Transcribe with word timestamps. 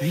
Mi 0.00 0.08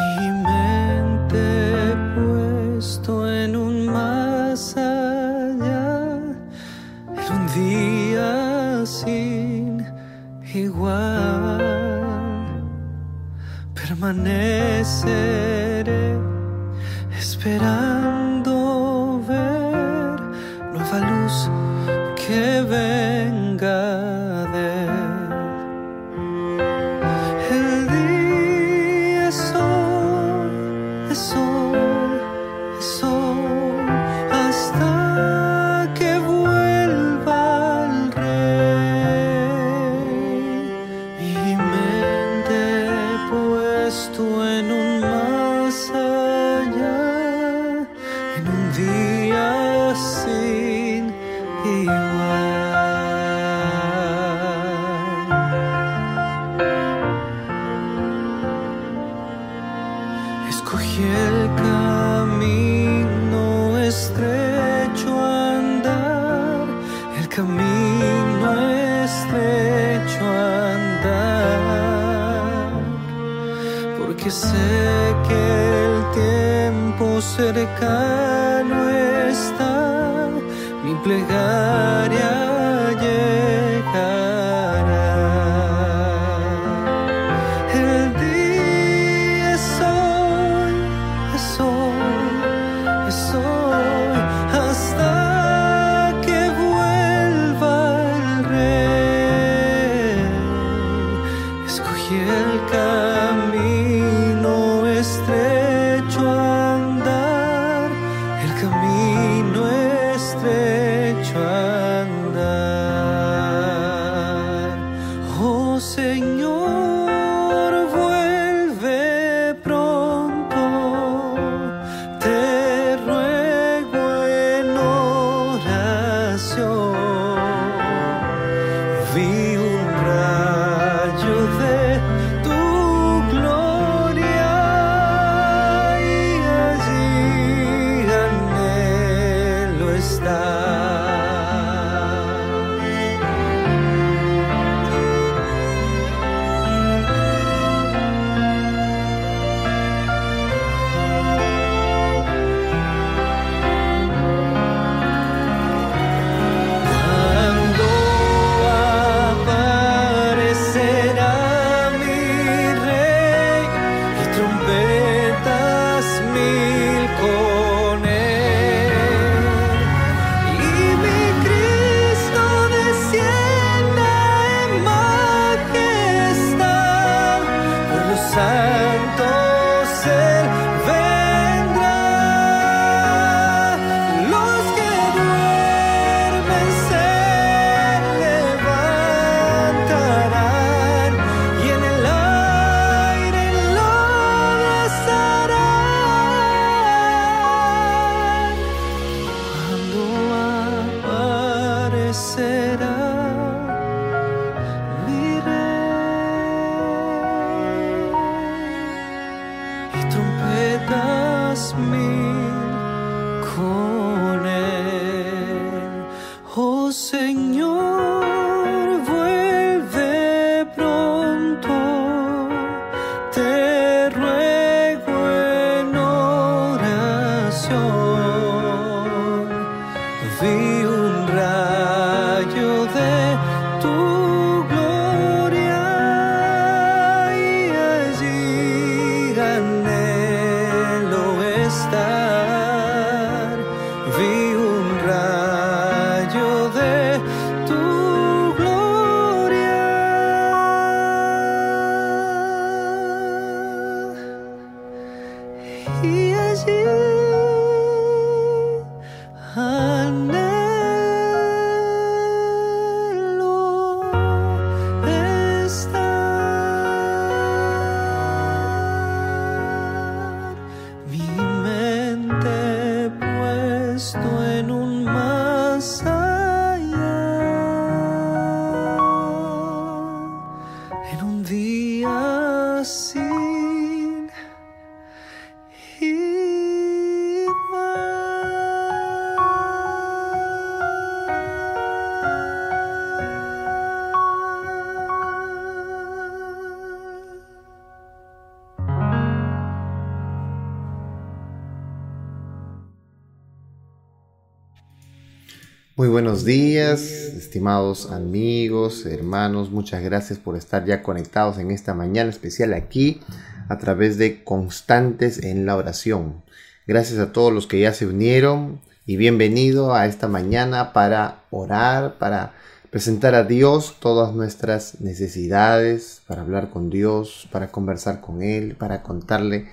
Muy 305.97 306.09
buenos 306.09 306.45
días, 306.45 307.01
estimados 307.01 308.11
amigos, 308.11 309.07
hermanos, 309.07 309.71
muchas 309.71 310.03
gracias 310.03 310.37
por 310.37 310.55
estar 310.55 310.85
ya 310.85 311.01
conectados 311.01 311.57
en 311.57 311.71
esta 311.71 311.95
mañana 311.95 312.29
especial 312.29 312.75
aquí 312.75 313.19
a 313.67 313.79
través 313.79 314.19
de 314.19 314.43
Constantes 314.43 315.43
en 315.43 315.65
la 315.65 315.75
Oración. 315.75 316.43
Gracias 316.85 317.17
a 317.17 317.33
todos 317.33 317.51
los 317.51 317.65
que 317.65 317.79
ya 317.79 317.95
se 317.95 318.05
unieron 318.05 318.79
y 319.07 319.17
bienvenido 319.17 319.95
a 319.95 320.05
esta 320.05 320.27
mañana 320.27 320.93
para 320.93 321.41
orar, 321.49 322.19
para 322.19 322.53
presentar 322.91 323.33
a 323.33 323.43
Dios 323.43 323.95
todas 323.99 324.35
nuestras 324.35 325.01
necesidades, 325.01 326.21
para 326.27 326.43
hablar 326.43 326.69
con 326.69 326.91
Dios, 326.91 327.49
para 327.51 327.69
conversar 327.69 328.21
con 328.21 328.43
Él, 328.43 328.75
para 328.75 329.01
contarle 329.01 329.67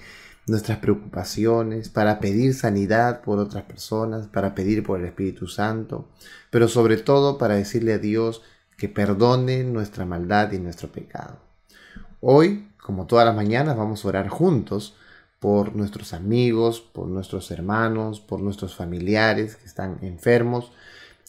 nuestras 0.46 0.78
preocupaciones, 0.78 1.88
para 1.88 2.20
pedir 2.20 2.54
sanidad 2.54 3.22
por 3.22 3.38
otras 3.38 3.64
personas, 3.64 4.26
para 4.28 4.54
pedir 4.54 4.82
por 4.82 5.00
el 5.00 5.06
Espíritu 5.06 5.48
Santo, 5.48 6.08
pero 6.50 6.68
sobre 6.68 6.96
todo 6.98 7.38
para 7.38 7.54
decirle 7.54 7.94
a 7.94 7.98
Dios 7.98 8.42
que 8.76 8.88
perdone 8.88 9.64
nuestra 9.64 10.04
maldad 10.04 10.52
y 10.52 10.58
nuestro 10.58 10.88
pecado. 10.88 11.38
Hoy, 12.20 12.68
como 12.82 13.06
todas 13.06 13.26
las 13.26 13.36
mañanas, 13.36 13.76
vamos 13.76 14.04
a 14.04 14.08
orar 14.08 14.28
juntos 14.28 14.94
por 15.38 15.76
nuestros 15.76 16.14
amigos, 16.14 16.80
por 16.80 17.06
nuestros 17.06 17.50
hermanos, 17.50 18.20
por 18.20 18.40
nuestros 18.40 18.74
familiares 18.74 19.56
que 19.56 19.66
están 19.66 19.98
enfermos, 20.02 20.72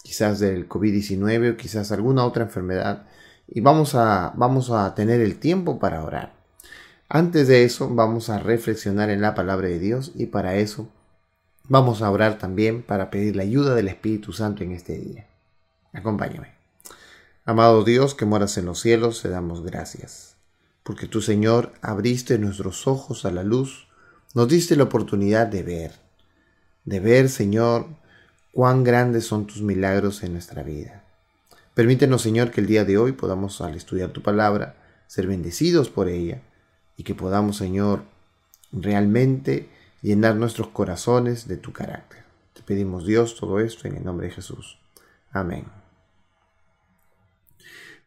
quizás 0.03 0.39
del 0.39 0.69
COVID-19 0.69 1.53
o 1.53 1.57
quizás 1.57 1.91
alguna 1.91 2.25
otra 2.25 2.43
enfermedad. 2.43 3.07
Y 3.47 3.61
vamos 3.61 3.95
a, 3.95 4.33
vamos 4.35 4.71
a 4.71 4.95
tener 4.95 5.21
el 5.21 5.37
tiempo 5.37 5.79
para 5.79 6.03
orar. 6.03 6.44
Antes 7.07 7.47
de 7.47 7.63
eso 7.65 7.93
vamos 7.93 8.29
a 8.29 8.39
reflexionar 8.39 9.11
en 9.11 9.21
la 9.21 9.35
palabra 9.35 9.67
de 9.67 9.77
Dios 9.77 10.11
y 10.15 10.25
para 10.25 10.55
eso 10.55 10.89
vamos 11.67 12.01
a 12.01 12.09
orar 12.09 12.39
también 12.39 12.81
para 12.81 13.11
pedir 13.11 13.35
la 13.35 13.43
ayuda 13.43 13.75
del 13.75 13.89
Espíritu 13.89 14.33
Santo 14.33 14.63
en 14.63 14.71
este 14.71 14.97
día. 14.97 15.27
Acompáñame. 15.93 16.55
Amado 17.45 17.83
Dios 17.83 18.15
que 18.15 18.25
moras 18.25 18.57
en 18.57 18.65
los 18.65 18.79
cielos, 18.79 19.21
te 19.21 19.29
damos 19.29 19.63
gracias, 19.63 20.35
porque 20.81 21.05
tu 21.05 21.21
Señor 21.21 21.73
abriste 21.83 22.39
nuestros 22.39 22.87
ojos 22.87 23.23
a 23.25 23.31
la 23.31 23.43
luz, 23.43 23.87
nos 24.33 24.47
diste 24.47 24.75
la 24.75 24.85
oportunidad 24.85 25.45
de 25.45 25.61
ver, 25.61 25.91
de 26.85 26.99
ver, 26.99 27.29
Señor, 27.29 27.85
cuán 28.51 28.83
grandes 28.83 29.27
son 29.27 29.45
tus 29.45 29.61
milagros 29.61 30.23
en 30.23 30.33
nuestra 30.33 30.63
vida. 30.63 31.03
Permítenos, 31.75 32.23
Señor, 32.23 32.49
que 32.49 32.61
el 32.61 32.67
día 32.67 32.83
de 32.83 32.97
hoy 32.97 33.11
podamos, 33.11 33.61
al 33.61 33.75
estudiar 33.75 34.09
tu 34.09 34.23
palabra, 34.23 34.75
ser 35.05 35.27
bendecidos 35.27 35.89
por 35.89 36.09
ella 36.09 36.41
y 36.97 37.03
que 37.03 37.15
podamos, 37.15 37.57
Señor, 37.57 38.03
realmente 38.71 39.69
llenar 40.01 40.35
nuestros 40.35 40.67
corazones 40.69 41.47
de 41.47 41.57
tu 41.57 41.73
carácter. 41.73 42.23
Te 42.53 42.61
pedimos, 42.61 43.05
Dios, 43.05 43.35
todo 43.35 43.59
esto 43.59 43.87
en 43.87 43.97
el 43.97 44.03
nombre 44.03 44.27
de 44.27 44.33
Jesús. 44.33 44.77
Amén. 45.31 45.65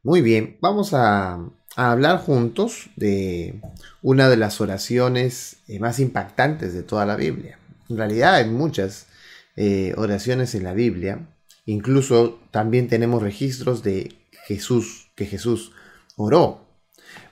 Muy 0.02 0.22
bien, 0.22 0.56
vamos 0.60 0.94
a, 0.94 1.40
hablar 1.76 2.18
juntos 2.18 2.90
de 2.96 3.60
una 4.02 4.28
de 4.28 4.36
las 4.36 4.60
oraciones 4.60 5.58
eh, 5.68 5.78
más 5.78 6.00
impactantes 6.00 6.72
de 6.72 6.82
toda 6.82 7.06
la 7.06 7.14
Biblia. 7.14 7.58
En 7.88 7.96
realidad 7.98 8.34
hay 8.34 8.48
muchas 8.48 9.06
eh, 9.54 9.92
oraciones 9.96 10.54
en 10.54 10.64
la 10.64 10.72
Biblia. 10.72 11.28
Incluso 11.66 12.40
también 12.50 12.88
tenemos 12.88 13.22
registros 13.22 13.82
de 13.82 14.16
Jesús, 14.46 15.10
que 15.14 15.26
Jesús 15.26 15.72
oró. 16.16 16.67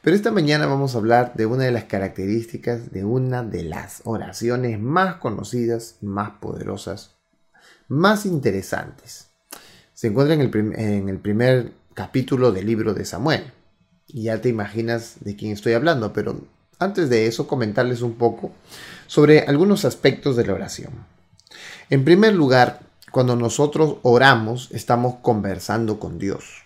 Pero 0.03 0.15
esta 0.15 0.31
mañana 0.31 0.67
vamos 0.67 0.95
a 0.95 0.99
hablar 0.99 1.33
de 1.35 1.47
una 1.47 1.65
de 1.65 1.73
las 1.73 1.85
características 1.85 2.93
de 2.93 3.05
una 3.05 3.43
de 3.43 3.65
las 3.65 4.03
oraciones 4.05 4.79
más 4.81 5.17
conocidas, 5.17 5.97
más 6.01 6.31
poderosas, 6.41 7.17
más 7.89 8.27
interesantes. 8.27 9.31
Se 9.95 10.09
encuentra 10.09 10.35
en 10.35 11.09
el, 11.09 11.19
primer 11.19 11.73
capítulo 11.95 12.53
del 12.53 12.67
libro 12.67 12.95
de 12.95 13.05
Samuel. 13.05 13.53
Y 14.07 14.25
ya 14.25 14.41
te 14.41 14.49
imaginas 14.49 15.17
de 15.21 15.35
quién 15.35 15.53
estoy 15.53 15.73
hablando, 15.73 16.13
pero 16.13 16.41
antes 16.79 17.09
de 17.11 17.27
eso 17.27 17.49
comentarles 17.49 18.03
un 18.03 18.15
poco 18.15 18.53
sobre 19.07 19.41
algunos 19.41 19.85
aspectos 19.85 20.37
de 20.37 20.47
la 20.47 20.53
oración. 20.53 20.93
En 21.91 22.05
primer 22.05 22.35
lugar, 22.35 22.81
cuando 23.11 23.35
nosotros 23.35 23.97
oramos, 24.03 24.69
estamos 24.73 25.17
conversando 25.23 25.99
con 25.99 26.19
Dios. 26.19 26.66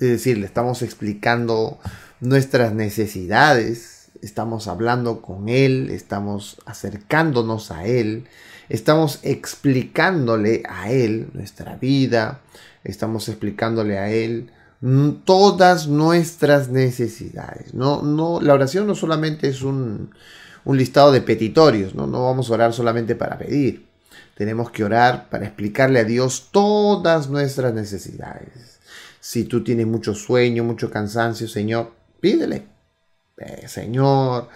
Es 0.00 0.08
decir, 0.08 0.38
le 0.38 0.46
estamos 0.46 0.82
explicando 0.82 1.78
nuestras 2.20 2.72
necesidades, 2.72 4.10
estamos 4.22 4.68
hablando 4.68 5.20
con 5.22 5.48
Él, 5.48 5.90
estamos 5.90 6.58
acercándonos 6.66 7.72
a 7.72 7.84
Él, 7.84 8.28
estamos 8.68 9.18
explicándole 9.24 10.62
a 10.68 10.92
Él 10.92 11.30
nuestra 11.32 11.76
vida, 11.76 12.42
estamos 12.84 13.28
explicándole 13.28 13.98
a 13.98 14.08
Él 14.10 14.52
todas 15.24 15.88
nuestras 15.88 16.68
necesidades. 16.68 17.74
No, 17.74 18.02
no, 18.02 18.40
la 18.40 18.54
oración 18.54 18.86
no 18.86 18.94
solamente 18.94 19.48
es 19.48 19.62
un, 19.62 20.10
listado 20.64 21.10
de 21.10 21.22
petitorios, 21.22 21.96
¿no? 21.96 22.06
no 22.06 22.24
vamos 22.24 22.50
a 22.50 22.54
orar 22.54 22.72
solamente 22.72 23.16
para 23.16 23.36
pedir. 23.36 23.88
Tenemos 24.36 24.70
que 24.70 24.84
orar 24.84 25.28
para 25.28 25.46
explicarle 25.46 25.98
a 25.98 26.04
Dios 26.04 26.50
todas 26.52 27.28
nuestras 27.28 27.74
necesidades. 27.74 28.77
Si 29.20 29.44
tú 29.44 29.62
tienes 29.64 29.86
mucho 29.86 30.14
sueño, 30.14 30.64
mucho 30.64 30.90
cansancio, 30.90 31.48
Señor, 31.48 31.92
pídele. 32.20 32.66
Eh, 33.38 33.68
señor, 33.68 34.48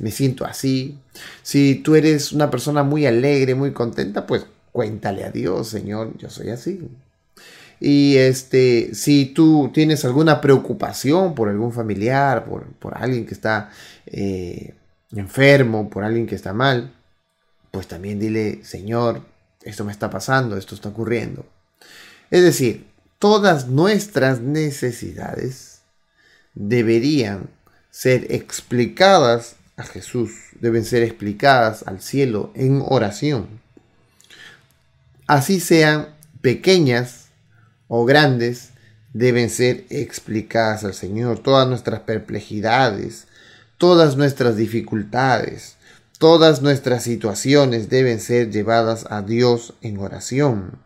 me 0.00 0.10
siento 0.10 0.44
así. 0.44 0.98
Si 1.42 1.76
tú 1.76 1.94
eres 1.94 2.32
una 2.32 2.50
persona 2.50 2.82
muy 2.82 3.06
alegre, 3.06 3.54
muy 3.54 3.72
contenta, 3.72 4.26
pues 4.26 4.44
cuéntale 4.72 5.24
a 5.24 5.30
Dios, 5.30 5.68
Señor, 5.68 6.16
yo 6.18 6.28
soy 6.28 6.50
así. 6.50 6.88
Y 7.80 8.16
este, 8.16 8.94
si 8.94 9.26
tú 9.26 9.70
tienes 9.72 10.04
alguna 10.04 10.40
preocupación 10.40 11.34
por 11.34 11.48
algún 11.48 11.72
familiar, 11.72 12.44
por, 12.44 12.96
alguien 12.96 13.24
que 13.24 13.34
está 13.34 13.70
eh, 14.06 14.74
enfermo, 15.12 15.88
por 15.88 16.04
alguien 16.04 16.26
que 16.26 16.34
está 16.34 16.52
mal, 16.52 16.92
pues 17.70 17.86
también 17.86 18.18
dile, 18.18 18.64
Señor, 18.64 19.22
esto 19.62 19.84
me 19.84 19.92
está 19.92 20.10
pasando, 20.10 20.56
esto 20.56 20.74
está 20.74 20.88
ocurriendo. 20.88 21.46
Es 22.30 22.42
decir, 22.42 22.87
todas 23.18 23.68
nuestras 23.68 24.40
necesidades 24.40 25.80
deberían 26.54 27.48
ser 27.90 28.32
explicadas 28.32 29.56
a 29.76 29.84
Jesús, 29.84 30.32
deben 30.60 30.84
ser 30.84 31.02
explicadas 31.02 31.84
al 31.86 32.00
cielo 32.00 32.52
en 32.54 32.82
oración. 32.84 33.60
Así 35.26 35.60
sean 35.60 36.08
pequeñas 36.40 37.26
o 37.86 38.04
grandes, 38.04 38.70
deben 39.12 39.50
ser 39.50 39.84
explicadas 39.90 40.84
al 40.84 40.94
Señor. 40.94 41.40
Todas 41.40 41.68
nuestras 41.68 42.00
perplejidades, 42.00 43.26
todas 43.78 44.16
nuestras 44.16 44.56
dificultades, 44.56 45.76
todas 46.18 46.62
nuestras 46.62 47.02
situaciones 47.02 47.88
deben 47.88 48.20
ser 48.20 48.50
llevadas 48.50 49.06
a 49.10 49.22
Dios 49.22 49.74
en 49.80 49.98
oración. 49.98 50.78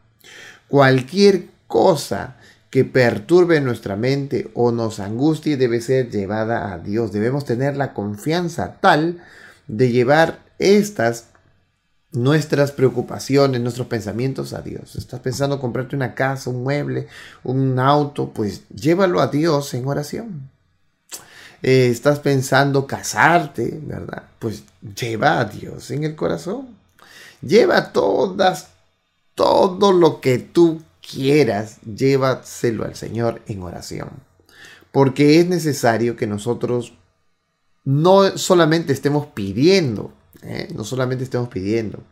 Cualquier 0.69 1.52
cosa 1.73 2.37
que 2.69 2.85
perturbe 2.85 3.63
nuestra 3.63 3.97
mente 3.97 4.51
o 4.53 4.73
nos 4.73 5.01
angustie 5.01 5.57
debe 5.57 5.81
ser 5.81 6.11
llevada 6.11 6.71
a 6.71 6.79
Dios. 6.79 7.13
Debemos 7.13 7.47
tener 7.47 7.79
la 7.79 7.95
confianza 7.95 8.77
tal 8.83 9.23
de 9.69 9.91
llevar 9.91 10.41
estas 10.59 11.29
nuestras 12.11 12.73
preocupaciones, 12.73 13.63
nuestros 13.63 13.87
pensamientos 13.87 14.53
a 14.53 14.61
Dios. 14.61 14.97
Estás 14.97 15.21
pensando 15.21 15.59
comprarte 15.61 15.97
una 15.97 16.15
casa, 16.15 16.51
un 16.51 16.63
mueble, 16.63 17.09
un 17.43 17.79
auto, 17.79 18.35
pues 18.35 18.69
llévalo 18.69 19.23
a 19.23 19.29
Dios 19.29 19.73
en 19.73 19.87
oración. 19.87 20.51
Eh, 21.63 21.89
estás 21.91 22.19
pensando 22.19 22.87
casarte, 22.87 23.81
¿verdad? 23.83 24.25
Pues 24.39 24.65
lleva 24.95 25.41
a 25.41 25.47
Dios 25.47 25.91
en 25.91 26.05
el 26.05 26.17
corazón. 26.17 26.69
Lleva 27.41 27.95
todas, 27.95 28.69
todo 29.35 29.93
lo 29.93 30.21
que 30.21 30.39
tú 30.39 30.83
quieras, 31.03 31.79
llévaselo 31.83 32.85
al 32.85 32.95
Señor 32.95 33.43
en 33.47 33.63
oración. 33.63 34.11
Porque 34.91 35.41
es 35.41 35.47
necesario 35.47 36.17
que 36.17 36.27
nosotros 36.27 36.95
no 37.85 38.37
solamente 38.39 38.93
estemos 38.93 39.27
pidiendo, 39.27 40.13
¿eh? 40.43 40.69
no 40.75 40.85
solamente 40.85 41.25
estemos 41.25 41.49
pidiendo, 41.49 42.03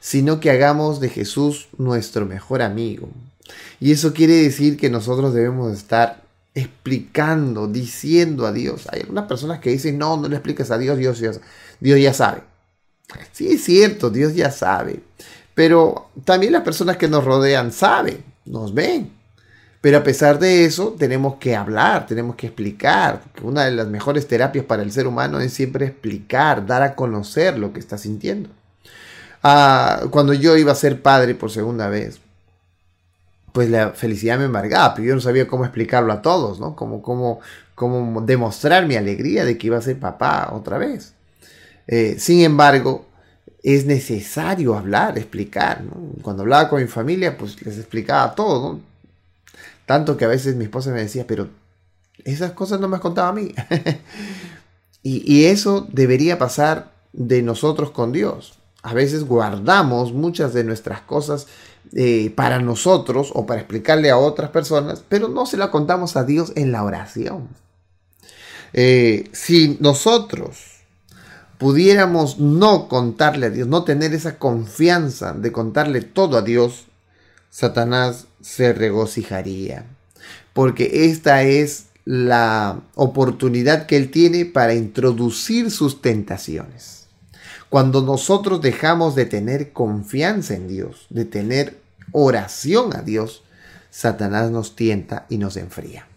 sino 0.00 0.40
que 0.40 0.50
hagamos 0.50 1.00
de 1.00 1.08
Jesús 1.08 1.68
nuestro 1.78 2.26
mejor 2.26 2.62
amigo. 2.62 3.08
Y 3.80 3.92
eso 3.92 4.12
quiere 4.12 4.34
decir 4.34 4.76
que 4.76 4.90
nosotros 4.90 5.34
debemos 5.34 5.72
estar 5.72 6.22
explicando, 6.54 7.68
diciendo 7.68 8.46
a 8.46 8.52
Dios. 8.52 8.88
Hay 8.90 9.00
algunas 9.00 9.26
personas 9.26 9.60
que 9.60 9.70
dicen, 9.70 9.98
no, 9.98 10.16
no 10.16 10.28
le 10.28 10.36
expliques 10.36 10.70
a 10.70 10.78
Dios, 10.78 10.98
Dios, 10.98 11.18
Dios, 11.20 11.40
Dios 11.80 12.00
ya 12.00 12.12
sabe. 12.12 12.42
Sí, 13.32 13.48
es 13.48 13.64
cierto, 13.64 14.10
Dios 14.10 14.34
ya 14.34 14.50
sabe. 14.50 15.00
Pero 15.54 16.10
también 16.24 16.52
las 16.52 16.62
personas 16.62 16.96
que 16.96 17.08
nos 17.08 17.24
rodean 17.24 17.72
saben 17.72 18.31
nos 18.44 18.74
ven. 18.74 19.10
Pero 19.80 19.98
a 19.98 20.04
pesar 20.04 20.38
de 20.38 20.64
eso, 20.64 20.94
tenemos 20.96 21.36
que 21.36 21.56
hablar, 21.56 22.06
tenemos 22.06 22.36
que 22.36 22.46
explicar. 22.46 23.20
Una 23.42 23.64
de 23.64 23.72
las 23.72 23.88
mejores 23.88 24.28
terapias 24.28 24.64
para 24.64 24.82
el 24.82 24.92
ser 24.92 25.08
humano 25.08 25.40
es 25.40 25.52
siempre 25.52 25.86
explicar, 25.86 26.66
dar 26.66 26.82
a 26.82 26.94
conocer 26.94 27.58
lo 27.58 27.72
que 27.72 27.80
está 27.80 27.98
sintiendo. 27.98 28.48
Ah, 29.42 30.02
cuando 30.10 30.34
yo 30.34 30.56
iba 30.56 30.70
a 30.70 30.76
ser 30.76 31.02
padre 31.02 31.34
por 31.34 31.50
segunda 31.50 31.88
vez, 31.88 32.20
pues 33.52 33.68
la 33.70 33.90
felicidad 33.90 34.38
me 34.38 34.44
embargaba, 34.44 34.94
pero 34.94 35.08
yo 35.08 35.14
no 35.16 35.20
sabía 35.20 35.48
cómo 35.48 35.64
explicarlo 35.64 36.12
a 36.12 36.22
todos, 36.22 36.60
¿no? 36.60 36.76
Cómo, 36.76 37.02
cómo, 37.02 37.40
cómo 37.74 38.20
demostrar 38.22 38.86
mi 38.86 38.94
alegría 38.94 39.44
de 39.44 39.58
que 39.58 39.66
iba 39.66 39.78
a 39.78 39.82
ser 39.82 39.98
papá 39.98 40.50
otra 40.52 40.78
vez. 40.78 41.14
Eh, 41.88 42.16
sin 42.18 42.40
embargo, 42.42 43.04
es 43.62 43.86
necesario 43.86 44.76
hablar, 44.76 45.16
explicar. 45.18 45.82
Cuando 46.22 46.42
hablaba 46.42 46.68
con 46.68 46.82
mi 46.82 46.88
familia, 46.88 47.38
pues 47.38 47.64
les 47.64 47.78
explicaba 47.78 48.34
todo. 48.34 48.80
Tanto 49.86 50.16
que 50.16 50.24
a 50.24 50.28
veces 50.28 50.56
mi 50.56 50.64
esposa 50.64 50.90
me 50.90 51.00
decía, 51.00 51.26
pero 51.26 51.48
esas 52.24 52.52
cosas 52.52 52.80
no 52.80 52.88
me 52.88 52.96
has 52.96 53.02
contado 53.02 53.28
a 53.28 53.32
mí. 53.32 53.54
y, 55.02 55.44
eso 55.44 55.86
debería 55.92 56.38
pasar 56.38 56.92
de 57.12 57.42
nosotros 57.42 57.90
con 57.90 58.12
Dios. 58.12 58.54
A 58.82 58.94
veces 58.94 59.24
guardamos 59.24 60.12
muchas 60.12 60.54
de 60.54 60.64
nuestras 60.64 61.02
cosas 61.02 61.46
eh, 61.92 62.32
para 62.34 62.58
nosotros 62.58 63.30
o 63.32 63.46
para 63.46 63.60
explicarle 63.60 64.10
a 64.10 64.18
otras 64.18 64.50
personas, 64.50 65.04
pero 65.08 65.28
no 65.28 65.46
se 65.46 65.56
la 65.56 65.70
contamos 65.70 66.16
a 66.16 66.24
Dios 66.24 66.52
en 66.56 66.72
la 66.72 66.82
oración. 66.82 67.48
Eh, 68.72 69.28
si 69.32 69.76
nosotros 69.80 70.71
pudiéramos 71.62 72.40
no 72.40 72.88
contarle 72.88 73.46
a 73.46 73.50
Dios, 73.50 73.68
no 73.68 73.84
tener 73.84 74.14
esa 74.14 74.36
confianza 74.36 75.32
de 75.32 75.52
contarle 75.52 76.00
todo 76.00 76.36
a 76.36 76.42
Dios, 76.42 76.86
Satanás 77.50 78.26
se 78.40 78.72
regocijaría. 78.72 79.86
Porque 80.54 81.06
esta 81.06 81.44
es 81.44 81.86
la 82.04 82.80
oportunidad 82.96 83.86
que 83.86 83.96
él 83.96 84.10
tiene 84.10 84.44
para 84.44 84.74
introducir 84.74 85.70
sus 85.70 86.02
tentaciones. 86.02 87.06
Cuando 87.68 88.02
nosotros 88.02 88.60
dejamos 88.60 89.14
de 89.14 89.26
tener 89.26 89.72
confianza 89.72 90.54
en 90.54 90.66
Dios, 90.66 91.06
de 91.10 91.26
tener 91.26 91.78
oración 92.10 92.96
a 92.96 93.02
Dios, 93.02 93.44
Satanás 93.88 94.50
nos 94.50 94.74
tienta 94.74 95.26
y 95.28 95.38
nos 95.38 95.56
enfría. 95.56 96.08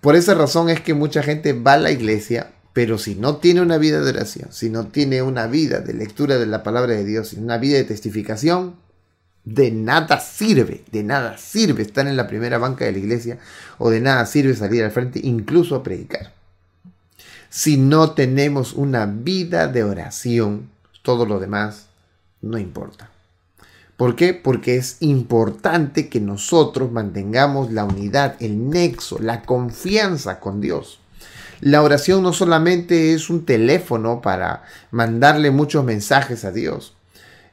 Por 0.00 0.16
esa 0.16 0.32
razón 0.32 0.70
es 0.70 0.80
que 0.80 0.94
mucha 0.94 1.22
gente 1.22 1.52
va 1.52 1.74
a 1.74 1.78
la 1.78 1.90
iglesia, 1.90 2.52
pero 2.78 2.96
si 2.96 3.16
no 3.16 3.38
tiene 3.38 3.60
una 3.60 3.76
vida 3.76 4.00
de 4.00 4.08
oración, 4.08 4.50
si 4.52 4.70
no 4.70 4.86
tiene 4.86 5.20
una 5.20 5.48
vida 5.48 5.80
de 5.80 5.94
lectura 5.94 6.38
de 6.38 6.46
la 6.46 6.62
palabra 6.62 6.92
de 6.92 7.04
Dios, 7.04 7.32
una 7.32 7.58
vida 7.58 7.76
de 7.76 7.82
testificación, 7.82 8.76
de 9.42 9.72
nada 9.72 10.20
sirve, 10.20 10.84
de 10.92 11.02
nada 11.02 11.38
sirve 11.38 11.82
estar 11.82 12.06
en 12.06 12.16
la 12.16 12.28
primera 12.28 12.56
banca 12.56 12.84
de 12.84 12.92
la 12.92 12.98
iglesia 12.98 13.40
o 13.78 13.90
de 13.90 14.00
nada 14.00 14.24
sirve 14.26 14.54
salir 14.54 14.84
al 14.84 14.92
frente, 14.92 15.18
incluso 15.20 15.74
a 15.74 15.82
predicar. 15.82 16.32
Si 17.50 17.78
no 17.78 18.12
tenemos 18.12 18.74
una 18.74 19.06
vida 19.06 19.66
de 19.66 19.82
oración, 19.82 20.70
todo 21.02 21.26
lo 21.26 21.40
demás 21.40 21.86
no 22.42 22.58
importa. 22.58 23.10
¿Por 23.96 24.14
qué? 24.14 24.34
Porque 24.34 24.76
es 24.76 24.98
importante 25.00 26.08
que 26.08 26.20
nosotros 26.20 26.92
mantengamos 26.92 27.72
la 27.72 27.84
unidad, 27.84 28.36
el 28.38 28.70
nexo, 28.70 29.18
la 29.18 29.42
confianza 29.42 30.38
con 30.38 30.60
Dios. 30.60 31.00
La 31.60 31.82
oración 31.82 32.22
no 32.22 32.32
solamente 32.32 33.14
es 33.14 33.30
un 33.30 33.44
teléfono 33.44 34.20
para 34.20 34.64
mandarle 34.90 35.50
muchos 35.50 35.84
mensajes 35.84 36.44
a 36.44 36.52
Dios. 36.52 36.94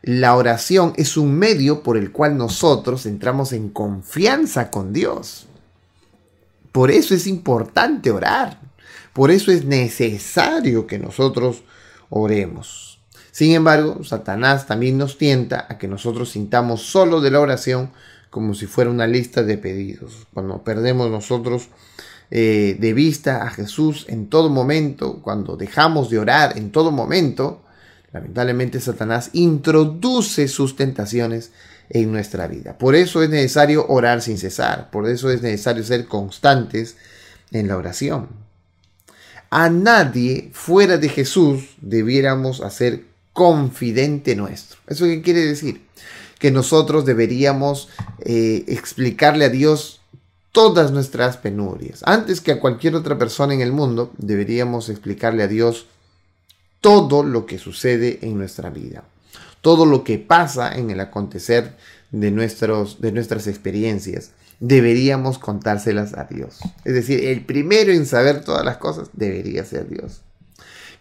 La 0.01 0.35
oración 0.35 0.93
es 0.97 1.17
un 1.17 1.33
medio 1.33 1.81
por 1.81 1.97
el 1.97 2.11
cual 2.11 2.37
nosotros 2.37 3.07
entramos 3.07 3.53
en 3.53 3.69
confianza 3.69 4.69
con 4.69 4.93
Dios. 4.93 5.47
Por 6.71 6.91
eso 6.91 7.15
es 7.15 7.25
importante 7.25 8.11
orar. 8.11 8.59
Por 9.13 9.31
eso 9.31 9.51
es 9.51 9.65
necesario 9.65 10.85
que 10.85 10.99
nosotros 10.99 11.63
oremos. 12.09 12.99
Sin 13.31 13.53
embargo, 13.53 14.03
Satanás 14.03 14.67
también 14.67 14.97
nos 14.97 15.17
tienta 15.17 15.65
a 15.69 15.77
que 15.77 15.87
nosotros 15.87 16.29
sintamos 16.29 16.83
solo 16.83 17.21
de 17.21 17.31
la 17.31 17.39
oración 17.39 17.91
como 18.29 18.53
si 18.53 18.67
fuera 18.67 18.91
una 18.91 19.07
lista 19.07 19.43
de 19.43 19.57
pedidos. 19.57 20.27
Cuando 20.33 20.63
perdemos 20.63 21.09
nosotros 21.09 21.69
eh, 22.31 22.77
de 22.79 22.93
vista 22.93 23.43
a 23.43 23.49
Jesús 23.49 24.05
en 24.09 24.27
todo 24.27 24.49
momento, 24.49 25.21
cuando 25.21 25.57
dejamos 25.57 26.09
de 26.09 26.19
orar 26.19 26.57
en 26.57 26.71
todo 26.71 26.91
momento, 26.91 27.61
lamentablemente 28.11 28.79
Satanás 28.79 29.29
introduce 29.33 30.47
sus 30.47 30.75
tentaciones 30.75 31.51
en 31.89 32.11
nuestra 32.11 32.47
vida. 32.47 32.77
Por 32.77 32.95
eso 32.95 33.21
es 33.21 33.29
necesario 33.29 33.85
orar 33.87 34.21
sin 34.21 34.37
cesar, 34.37 34.89
por 34.89 35.07
eso 35.07 35.29
es 35.29 35.41
necesario 35.41 35.83
ser 35.83 36.07
constantes 36.07 36.97
en 37.51 37.67
la 37.67 37.77
oración. 37.77 38.27
A 39.49 39.69
nadie 39.69 40.49
fuera 40.53 40.97
de 40.97 41.09
Jesús 41.09 41.75
debiéramos 41.79 42.61
hacer 42.61 43.05
confidente 43.33 44.35
nuestro. 44.35 44.79
¿Eso 44.87 45.05
qué 45.05 45.21
quiere 45.21 45.45
decir? 45.45 45.81
Que 46.39 46.51
nosotros 46.51 47.05
deberíamos 47.05 47.89
eh, 48.19 48.63
explicarle 48.67 49.45
a 49.45 49.49
Dios 49.49 50.01
todas 50.55 50.93
nuestras 50.93 51.35
penurias. 51.35 52.01
Antes 52.05 52.39
que 52.39 52.53
a 52.53 52.61
cualquier 52.61 52.95
otra 52.95 53.17
persona 53.17 53.53
en 53.53 53.59
el 53.59 53.73
mundo, 53.73 54.13
deberíamos 54.17 54.87
explicarle 54.87 55.43
a 55.43 55.49
Dios 55.49 55.85
todo 56.79 57.23
lo 57.23 57.45
que 57.45 57.57
sucede 57.57 58.19
en 58.21 58.37
nuestra 58.37 58.69
vida. 58.69 59.03
Todo 59.59 59.85
lo 59.85 60.05
que 60.05 60.17
pasa 60.17 60.73
en 60.73 60.89
el 60.91 61.01
acontecer 61.01 61.75
de, 62.11 62.31
nuestros, 62.31 63.01
de 63.01 63.11
nuestras 63.11 63.47
experiencias. 63.47 64.31
Deberíamos 64.61 65.39
contárselas 65.39 66.13
a 66.13 66.23
Dios. 66.23 66.59
Es 66.85 66.93
decir, 66.93 67.25
el 67.25 67.45
primero 67.45 67.91
en 67.91 68.05
saber 68.05 68.41
todas 68.41 68.63
las 68.63 68.77
cosas 68.77 69.09
debería 69.11 69.65
ser 69.65 69.89
Dios. 69.89 70.21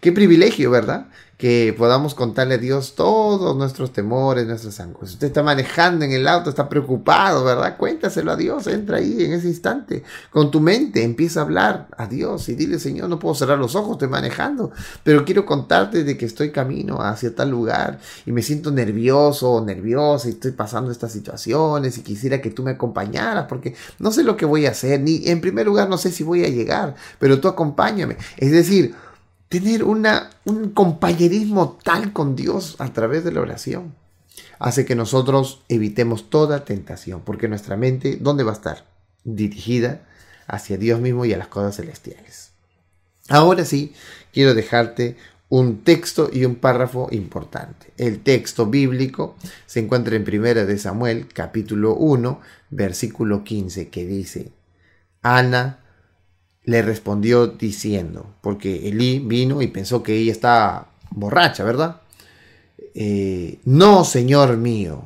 Qué 0.05 0.11
privilegio, 0.11 0.69
¿verdad? 0.69 1.07
que 1.37 1.75
podamos 1.77 2.15
contarle 2.15 2.55
a 2.55 2.57
Dios 2.57 2.95
todos 2.95 3.57
nuestros 3.57 3.91
temores, 3.91 4.47
nuestras 4.47 4.79
angustias. 4.79 5.13
Usted 5.15 5.27
está 5.27 5.43
manejando 5.43 6.05
en 6.05 6.13
el 6.13 6.27
auto, 6.29 6.49
está 6.49 6.69
preocupado, 6.69 7.43
¿verdad? 7.43 7.75
Cuéntaselo 7.77 8.31
a 8.31 8.37
Dios, 8.37 8.67
entra 8.67 8.97
ahí 8.97 9.25
en 9.25 9.33
ese 9.33 9.49
instante. 9.49 10.03
Con 10.29 10.49
tu 10.49 10.61
mente 10.61 11.03
empieza 11.03 11.41
a 11.41 11.43
hablar 11.43 11.87
a 11.97 12.07
Dios 12.07 12.47
y 12.47 12.55
dile, 12.55 12.79
Señor, 12.79 13.09
no 13.09 13.19
puedo 13.19 13.35
cerrar 13.35 13.59
los 13.59 13.75
ojos, 13.75 13.93
estoy 13.93 14.07
manejando, 14.07 14.71
pero 15.03 15.25
quiero 15.25 15.45
contarte 15.45 16.05
de 16.05 16.17
que 16.17 16.25
estoy 16.25 16.51
camino 16.51 17.01
hacia 17.01 17.35
tal 17.35 17.49
lugar 17.49 17.99
y 18.25 18.31
me 18.31 18.41
siento 18.41 18.71
nervioso 18.71 19.51
o 19.51 19.65
nerviosa 19.65 20.29
y 20.29 20.31
estoy 20.31 20.51
pasando 20.51 20.89
estas 20.89 21.11
situaciones 21.11 21.97
y 21.97 22.01
quisiera 22.01 22.41
que 22.41 22.49
tú 22.49 22.63
me 22.63 22.71
acompañaras 22.71 23.45
porque 23.49 23.75
no 23.99 24.11
sé 24.13 24.23
lo 24.23 24.37
que 24.37 24.45
voy 24.45 24.67
a 24.67 24.71
hacer, 24.71 25.01
ni 25.01 25.27
en 25.27 25.41
primer 25.41 25.65
lugar 25.65 25.89
no 25.89 25.97
sé 25.97 26.11
si 26.11 26.23
voy 26.23 26.45
a 26.45 26.49
llegar, 26.49 26.95
pero 27.19 27.41
tú 27.41 27.49
acompáñame. 27.49 28.15
Es 28.37 28.51
decir, 28.51 28.95
tener 29.59 29.83
un 29.83 30.71
compañerismo 30.73 31.77
tal 31.83 32.13
con 32.13 32.35
Dios 32.35 32.75
a 32.79 32.91
través 32.91 33.23
de 33.23 33.31
la 33.31 33.41
oración 33.41 33.93
hace 34.59 34.85
que 34.85 34.95
nosotros 34.95 35.61
evitemos 35.69 36.29
toda 36.29 36.65
tentación, 36.65 37.21
porque 37.21 37.47
nuestra 37.47 37.77
mente, 37.77 38.17
¿dónde 38.19 38.43
va 38.43 38.51
a 38.51 38.55
estar? 38.55 38.85
Dirigida 39.23 40.01
hacia 40.47 40.77
Dios 40.77 40.99
mismo 40.99 41.25
y 41.25 41.33
a 41.33 41.37
las 41.37 41.47
cosas 41.47 41.77
celestiales. 41.77 42.51
Ahora 43.29 43.65
sí, 43.65 43.93
quiero 44.33 44.53
dejarte 44.53 45.17
un 45.49 45.83
texto 45.83 46.29
y 46.31 46.45
un 46.45 46.55
párrafo 46.55 47.07
importante. 47.11 47.87
El 47.97 48.19
texto 48.21 48.65
bíblico 48.65 49.35
se 49.65 49.79
encuentra 49.79 50.15
en 50.15 50.23
Primera 50.23 50.65
de 50.65 50.77
Samuel, 50.77 51.27
capítulo 51.31 51.95
1, 51.95 52.41
versículo 52.69 53.43
15, 53.43 53.89
que 53.89 54.05
dice, 54.05 54.51
Ana 55.21 55.84
le 56.65 56.81
respondió 56.81 57.47
diciendo, 57.47 58.33
porque 58.41 58.89
Elí 58.89 59.19
vino 59.19 59.61
y 59.61 59.67
pensó 59.67 60.03
que 60.03 60.15
ella 60.15 60.31
estaba 60.31 60.87
borracha, 61.11 61.63
¿verdad? 61.63 62.01
Eh, 62.93 63.59
no, 63.65 64.03
Señor 64.03 64.57
mío, 64.57 65.03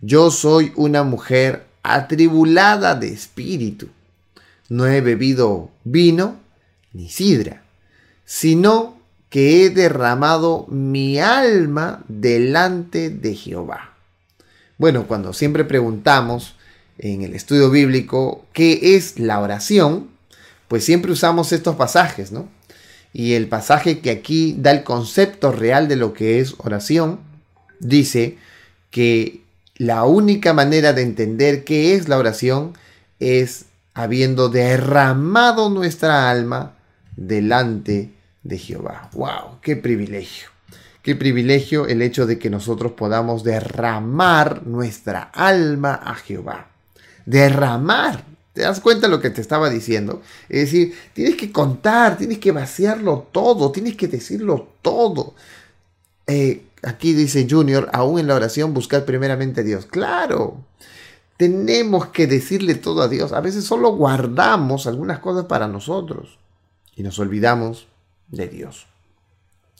yo 0.00 0.30
soy 0.30 0.72
una 0.76 1.02
mujer 1.02 1.66
atribulada 1.82 2.94
de 2.94 3.08
espíritu. 3.08 3.88
No 4.68 4.86
he 4.86 5.00
bebido 5.00 5.70
vino 5.84 6.36
ni 6.92 7.08
sidra, 7.08 7.62
sino 8.24 8.96
que 9.28 9.64
he 9.64 9.70
derramado 9.70 10.66
mi 10.68 11.18
alma 11.18 12.04
delante 12.08 13.10
de 13.10 13.34
Jehová. 13.34 13.94
Bueno, 14.78 15.06
cuando 15.06 15.32
siempre 15.32 15.64
preguntamos 15.64 16.54
en 16.98 17.22
el 17.22 17.34
estudio 17.34 17.70
bíblico 17.70 18.44
qué 18.52 18.96
es 18.96 19.18
la 19.18 19.40
oración, 19.40 20.08
pues 20.68 20.84
siempre 20.84 21.12
usamos 21.12 21.52
estos 21.52 21.76
pasajes, 21.76 22.32
¿no? 22.32 22.48
Y 23.12 23.34
el 23.34 23.48
pasaje 23.48 24.00
que 24.00 24.10
aquí 24.10 24.54
da 24.58 24.72
el 24.72 24.84
concepto 24.84 25.52
real 25.52 25.88
de 25.88 25.96
lo 25.96 26.12
que 26.12 26.40
es 26.40 26.54
oración, 26.58 27.20
dice 27.80 28.36
que 28.90 29.40
la 29.76 30.04
única 30.04 30.52
manera 30.52 30.92
de 30.92 31.02
entender 31.02 31.64
qué 31.64 31.94
es 31.94 32.08
la 32.08 32.18
oración 32.18 32.74
es 33.20 33.66
habiendo 33.94 34.48
derramado 34.48 35.70
nuestra 35.70 36.30
alma 36.30 36.76
delante 37.16 38.12
de 38.42 38.58
Jehová. 38.58 39.10
¡Wow! 39.14 39.60
¡Qué 39.62 39.76
privilegio! 39.76 40.48
Qué 41.02 41.14
privilegio 41.14 41.86
el 41.86 42.02
hecho 42.02 42.26
de 42.26 42.38
que 42.38 42.50
nosotros 42.50 42.92
podamos 42.92 43.44
derramar 43.44 44.66
nuestra 44.66 45.22
alma 45.22 45.94
a 45.94 46.16
Jehová. 46.16 46.66
Derramar 47.24 48.24
¿Te 48.56 48.62
das 48.62 48.80
cuenta 48.80 49.06
de 49.06 49.10
lo 49.10 49.20
que 49.20 49.28
te 49.28 49.42
estaba 49.42 49.68
diciendo? 49.68 50.22
Es 50.48 50.62
decir, 50.62 50.94
tienes 51.12 51.36
que 51.36 51.52
contar, 51.52 52.16
tienes 52.16 52.38
que 52.38 52.52
vaciarlo 52.52 53.28
todo, 53.30 53.70
tienes 53.70 53.96
que 53.96 54.08
decirlo 54.08 54.70
todo. 54.80 55.34
Eh, 56.26 56.62
aquí 56.82 57.12
dice 57.12 57.46
Junior, 57.48 57.90
aún 57.92 58.18
en 58.18 58.28
la 58.28 58.34
oración 58.34 58.72
buscar 58.72 59.04
primeramente 59.04 59.60
a 59.60 59.64
Dios. 59.64 59.84
Claro, 59.84 60.64
Tenemos 61.36 62.06
que 62.06 62.26
decirle 62.26 62.76
todo 62.76 63.02
a 63.02 63.08
Dios. 63.08 63.32
A 63.32 63.42
veces 63.42 63.64
solo 63.64 63.92
guardamos 63.92 64.86
algunas 64.86 65.18
cosas 65.18 65.44
para 65.44 65.68
nosotros 65.68 66.38
y 66.94 67.02
nos 67.02 67.18
olvidamos 67.18 67.88
de 68.28 68.48
Dios. 68.48 68.86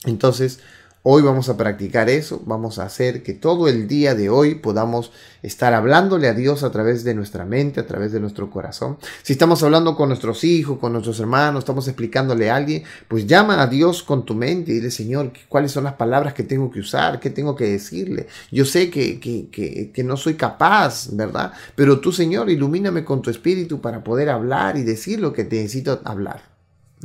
Entonces, 0.04 0.61
Hoy 1.08 1.22
vamos 1.22 1.48
a 1.48 1.56
practicar 1.56 2.10
eso, 2.10 2.42
vamos 2.46 2.80
a 2.80 2.82
hacer 2.82 3.22
que 3.22 3.32
todo 3.32 3.68
el 3.68 3.86
día 3.86 4.16
de 4.16 4.28
hoy 4.28 4.56
podamos 4.56 5.12
estar 5.40 5.72
hablándole 5.72 6.26
a 6.26 6.34
Dios 6.34 6.64
a 6.64 6.72
través 6.72 7.04
de 7.04 7.14
nuestra 7.14 7.44
mente, 7.44 7.78
a 7.78 7.86
través 7.86 8.10
de 8.10 8.18
nuestro 8.18 8.50
corazón. 8.50 8.98
Si 9.22 9.34
estamos 9.34 9.62
hablando 9.62 9.94
con 9.94 10.08
nuestros 10.08 10.42
hijos, 10.42 10.80
con 10.80 10.92
nuestros 10.92 11.20
hermanos, 11.20 11.60
estamos 11.60 11.86
explicándole 11.86 12.50
a 12.50 12.56
alguien, 12.56 12.82
pues 13.06 13.25
llama 13.25 13.62
a 13.62 13.68
Dios 13.68 14.02
con 14.02 14.25
tu 14.25 14.34
mente 14.34 14.72
y 14.72 14.75
dile, 14.75 14.90
Señor, 14.90 15.30
¿cuáles 15.48 15.70
son 15.70 15.84
las 15.84 15.94
palabras 15.94 16.34
que 16.34 16.42
tengo 16.42 16.72
que 16.72 16.80
usar? 16.80 17.20
¿Qué 17.20 17.30
tengo 17.30 17.54
que 17.54 17.66
decirle? 17.66 18.26
Yo 18.50 18.64
sé 18.64 18.90
que, 18.90 19.20
que, 19.20 20.02
no 20.02 20.16
soy 20.16 20.34
capaz, 20.34 21.10
¿verdad? 21.12 21.52
Pero 21.76 22.00
tú, 22.00 22.10
Señor, 22.10 22.50
ilumíname 22.50 23.04
con 23.04 23.22
tu 23.22 23.30
espíritu 23.30 23.80
para 23.80 24.02
poder 24.02 24.28
hablar 24.28 24.76
y 24.76 24.82
decir 24.82 25.20
lo 25.20 25.32
que 25.32 25.44
necesito 25.44 26.00
hablar. 26.04 26.42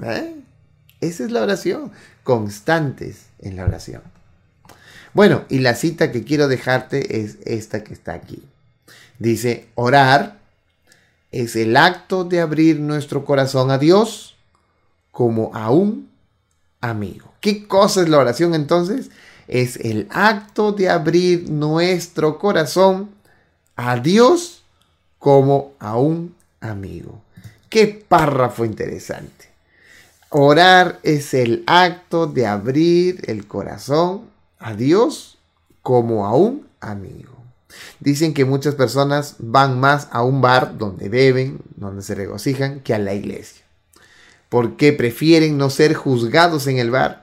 ¿Eh? 0.01 0.41
Esa 1.01 1.25
es 1.25 1.31
la 1.31 1.41
oración, 1.41 1.91
constantes 2.23 3.25
en 3.39 3.55
la 3.55 3.65
oración. 3.65 4.01
Bueno, 5.13 5.43
y 5.49 5.59
la 5.59 5.75
cita 5.75 6.11
que 6.11 6.23
quiero 6.23 6.47
dejarte 6.47 7.21
es 7.21 7.37
esta 7.45 7.83
que 7.83 7.93
está 7.93 8.13
aquí. 8.13 8.43
Dice, 9.19 9.67
orar 9.75 10.39
es 11.31 11.55
el 11.55 11.75
acto 11.75 12.23
de 12.23 12.39
abrir 12.39 12.79
nuestro 12.79 13.25
corazón 13.25 13.71
a 13.71 13.77
Dios 13.77 14.35
como 15.11 15.53
a 15.53 15.71
un 15.71 16.09
amigo. 16.79 17.33
¿Qué 17.41 17.67
cosa 17.67 18.01
es 18.01 18.09
la 18.09 18.19
oración 18.19 18.53
entonces? 18.53 19.09
Es 19.47 19.77
el 19.77 20.07
acto 20.11 20.71
de 20.71 20.89
abrir 20.89 21.49
nuestro 21.49 22.39
corazón 22.39 23.11
a 23.75 23.97
Dios 23.97 24.63
como 25.19 25.73
a 25.79 25.97
un 25.97 26.35
amigo. 26.61 27.21
Qué 27.69 27.87
párrafo 27.87 28.65
interesante. 28.65 29.50
Orar 30.33 31.01
es 31.03 31.33
el 31.33 31.61
acto 31.67 32.25
de 32.25 32.47
abrir 32.47 33.19
el 33.27 33.47
corazón 33.47 34.29
a 34.59 34.73
Dios 34.73 35.37
como 35.81 36.25
a 36.25 36.33
un 36.33 36.69
amigo. 36.79 37.33
Dicen 37.99 38.33
que 38.33 38.45
muchas 38.45 38.75
personas 38.75 39.35
van 39.39 39.77
más 39.81 40.07
a 40.09 40.23
un 40.23 40.39
bar 40.39 40.77
donde 40.77 41.09
beben, 41.09 41.59
donde 41.75 42.01
se 42.01 42.15
regocijan, 42.15 42.79
que 42.79 42.93
a 42.93 42.97
la 42.97 43.13
iglesia. 43.13 43.65
Porque 44.47 44.93
prefieren 44.93 45.57
no 45.57 45.69
ser 45.69 45.95
juzgados 45.95 46.65
en 46.67 46.77
el 46.77 46.91
bar 46.91 47.20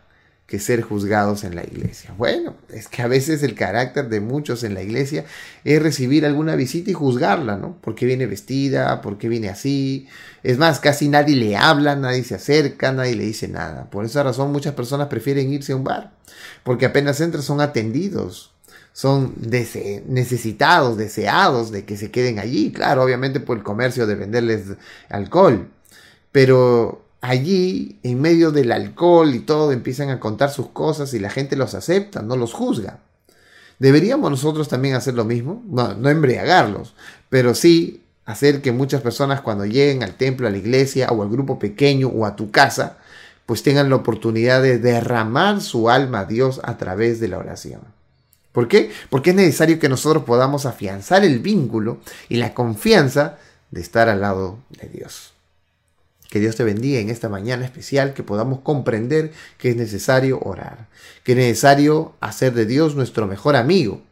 que 0.49 0.59
ser 0.59 0.81
juzgados 0.81 1.45
en 1.45 1.55
la 1.55 1.63
iglesia. 1.63 2.15
Bueno, 2.17 2.57
es 2.71 2.89
que 2.89 3.03
a 3.03 3.07
veces 3.07 3.43
el 3.43 3.55
carácter 3.55 4.09
de 4.09 4.21
muchos 4.21 4.65
en 4.65 4.73
la 4.73 4.83
iglesia 4.83 5.27
es 5.63 5.83
recibir 5.83 6.25
alguna 6.25 6.57
visita 6.57 6.91
y 6.91 6.95
juzgarla, 6.95 7.59
¿no? 7.59 7.77
¿Por 7.83 7.95
qué 7.95 8.07
viene 8.07 8.27
vestida? 8.27 9.03
¿Por 9.03 9.19
qué 9.19 9.29
viene 9.29 9.51
así? 9.51 10.09
Es 10.43 10.57
más, 10.57 10.81
casi 10.81 11.11
nadie 11.11 11.37
le 11.37 11.55
habla, 11.55 11.97
nadie 11.97 12.25
se 12.25 12.35
acerca, 12.35 12.93
nadie 12.93 13.15
le 13.15 13.25
dice 13.25 13.47
nada. 13.47 13.91
Por 13.91 14.07
esa 14.07 14.23
razón 14.23 14.51
muchas 14.51 14.73
personas 14.73 15.09
prefieren 15.09 15.53
irse 15.53 15.75
a 15.75 15.77
un 15.77 15.85
bar, 15.85 16.15
porque 16.65 16.87
apenas 16.87 17.21
entran 17.21 17.43
son 17.43 17.61
atendidos, 17.61 18.55
son 18.95 19.35
necesitados, 20.07 20.97
deseados 20.97 21.71
de 21.71 21.85
que 21.85 21.99
se 21.99 22.11
queden 22.11 22.39
allí, 22.39 22.73
claro, 22.73 23.03
obviamente 23.03 23.39
por 23.39 23.59
el 23.59 23.63
comercio 23.63 24.07
de 24.07 24.15
venderles 24.15 24.63
alcohol, 25.11 25.69
pero 26.33 27.05
allí, 27.21 27.99
en 28.03 28.21
medio 28.21 28.51
del 28.51 28.73
alcohol 28.73 29.35
y 29.35 29.41
todo, 29.41 29.73
empiezan 29.73 30.11
a 30.11 30.21
contar 30.21 30.51
sus 30.51 30.69
cosas 30.69 31.13
y 31.15 31.19
la 31.19 31.31
gente 31.31 31.57
los 31.57 31.75
acepta, 31.75 32.23
no 32.23 32.37
los 32.37 32.53
juzga. 32.53 32.99
¿Deberíamos 33.79 34.31
nosotros 34.31 34.69
también 34.69 34.95
hacer 34.95 35.15
lo 35.15 35.25
mismo? 35.25 35.63
No, 35.69 35.95
no 35.95 36.09
embriagarlos, 36.09 36.95
pero 37.29 37.55
sí 37.55 38.03
hacer 38.25 38.61
que 38.61 38.73
muchas 38.73 39.01
personas 39.01 39.41
cuando 39.41 39.65
lleguen 39.65 40.03
al 40.03 40.15
templo, 40.15 40.47
a 40.47 40.51
la 40.51 40.59
iglesia 40.59 41.09
o 41.11 41.23
al 41.23 41.31
grupo 41.31 41.59
pequeño 41.59 42.09
o 42.09 42.27
a 42.27 42.37
tu 42.37 42.51
casa, 42.51 42.99
pues 43.47 43.63
tengan 43.63 43.89
la 43.89 43.97
oportunidad 43.97 44.61
de 44.63 44.79
derramar 44.79 45.61
su 45.63 45.89
alma 45.89 46.21
a 46.21 46.25
Dios 46.27 46.61
a 46.65 46.77
través 46.77 47.21
de 47.21 47.29
la 47.29 47.39
oración. 47.39 47.81
¿Por 48.53 48.69
qué? 48.69 48.91
Porque 49.09 49.31
es 49.31 49.37
necesario 49.37 49.79
que 49.79 49.89
nosotros 49.89 50.25
podamos 50.25 50.67
afianzar 50.67 51.25
el 51.25 51.39
vínculo 51.39 51.99
y 52.29 52.37
la 52.37 52.53
confianza 52.53 53.39
de 53.71 53.81
estar 53.81 54.09
al 54.09 54.21
lado 54.21 54.59
de 54.71 54.89
Dios. 54.89 55.33
Que 56.29 56.41
Dios 56.41 56.57
te 56.57 56.65
bendiga 56.65 57.01
en 57.01 57.09
esta 57.09 57.29
mañana 57.29 57.65
especial, 57.65 58.13
que 58.13 58.23
podamos 58.23 58.61
comprender 58.61 59.33
que 59.57 59.71
es 59.71 59.77
necesario 59.77 60.39
orar, 60.41 60.89
que 61.25 61.33
es 61.33 61.39
necesario 61.39 62.15
hacer 62.21 62.53
de 62.53 62.67
Dios 62.67 62.95
nuestro 62.95 63.27
mejor 63.27 63.57
amigo 63.57 64.03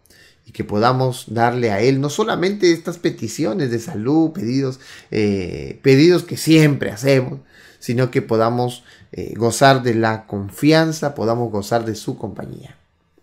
y 0.47 0.53
que 0.53 0.65
podamos 0.65 1.27
darle 1.29 1.73
a 1.73 1.81
Él 1.81 2.01
no 2.01 2.09
solamente 2.09 2.73
estas 2.73 2.99
peticiones 2.99 3.71
de 3.71 3.81
salud, 3.81 4.31
pedidos, 4.31 4.81
eh, 5.11 5.79
pedidos 5.83 6.23
que 6.23 6.37
siempre 6.37 6.91
hacemos, 6.91 7.41
sino 7.81 8.11
que 8.11 8.23
podamos 8.23 8.85
eh, 9.13 9.35
gozar 9.37 9.83
de 9.83 9.95
la 9.95 10.27
confianza, 10.27 11.15
podamos 11.15 11.51
gozar 11.51 11.85
de 11.85 11.97
su 11.97 12.17
compañía. 12.17 12.77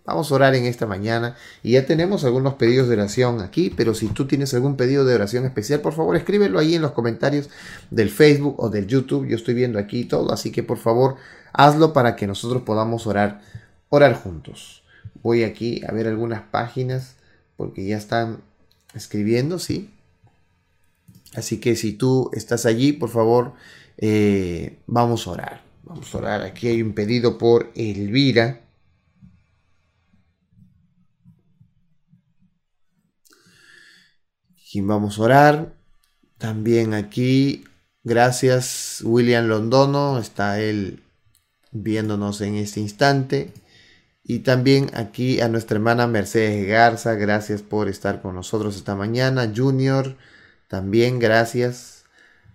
Vamos 0.04 0.30
a 0.30 0.34
orar 0.34 0.54
en 0.54 0.66
esta 0.66 0.86
mañana 0.86 1.34
y 1.62 1.72
ya 1.72 1.86
tenemos 1.86 2.24
algunos 2.24 2.54
pedidos 2.54 2.88
de 2.88 2.94
oración 2.94 3.40
aquí, 3.40 3.72
pero 3.74 3.94
si 3.94 4.08
tú 4.08 4.26
tienes 4.26 4.52
algún 4.52 4.76
pedido 4.76 5.06
de 5.06 5.14
oración 5.14 5.46
especial, 5.46 5.80
por 5.80 5.94
favor 5.94 6.14
escríbelo 6.14 6.58
ahí 6.58 6.74
en 6.74 6.82
los 6.82 6.92
comentarios 6.92 7.48
del 7.90 8.10
Facebook 8.10 8.56
o 8.58 8.68
del 8.68 8.86
YouTube. 8.86 9.26
Yo 9.26 9.36
estoy 9.36 9.54
viendo 9.54 9.78
aquí 9.78 10.04
todo, 10.04 10.30
así 10.32 10.52
que 10.52 10.62
por 10.62 10.76
favor 10.76 11.16
hazlo 11.54 11.94
para 11.94 12.16
que 12.16 12.26
nosotros 12.26 12.62
podamos 12.62 13.06
orar, 13.06 13.40
orar 13.88 14.14
juntos. 14.14 14.82
Voy 15.22 15.42
aquí 15.42 15.80
a 15.88 15.92
ver 15.92 16.06
algunas 16.06 16.42
páginas 16.42 17.16
porque 17.56 17.86
ya 17.86 17.96
están 17.96 18.42
escribiendo, 18.94 19.58
¿sí? 19.58 19.90
Así 21.34 21.60
que 21.60 21.76
si 21.76 21.92
tú 21.92 22.30
estás 22.34 22.66
allí, 22.66 22.92
por 22.92 23.08
favor, 23.08 23.54
eh, 23.96 24.78
vamos 24.86 25.26
a 25.26 25.30
orar. 25.30 25.62
Vamos 25.82 26.14
a 26.14 26.18
orar. 26.18 26.42
Aquí 26.42 26.68
hay 26.68 26.82
un 26.82 26.92
pedido 26.92 27.38
por 27.38 27.72
Elvira. 27.74 28.60
Vamos 34.80 35.18
a 35.18 35.22
orar. 35.22 35.72
También 36.38 36.94
aquí, 36.94 37.64
gracias 38.02 39.00
William 39.04 39.46
Londono, 39.46 40.18
está 40.18 40.60
él 40.60 41.02
viéndonos 41.72 42.40
en 42.40 42.56
este 42.56 42.80
instante. 42.80 43.52
Y 44.24 44.40
también 44.40 44.90
aquí 44.94 45.40
a 45.40 45.48
nuestra 45.48 45.76
hermana 45.76 46.06
Mercedes 46.06 46.66
Garza, 46.66 47.14
gracias 47.14 47.62
por 47.62 47.88
estar 47.88 48.22
con 48.22 48.34
nosotros 48.34 48.76
esta 48.76 48.94
mañana. 48.94 49.52
Junior, 49.54 50.16
también 50.68 51.18
gracias. 51.18 52.04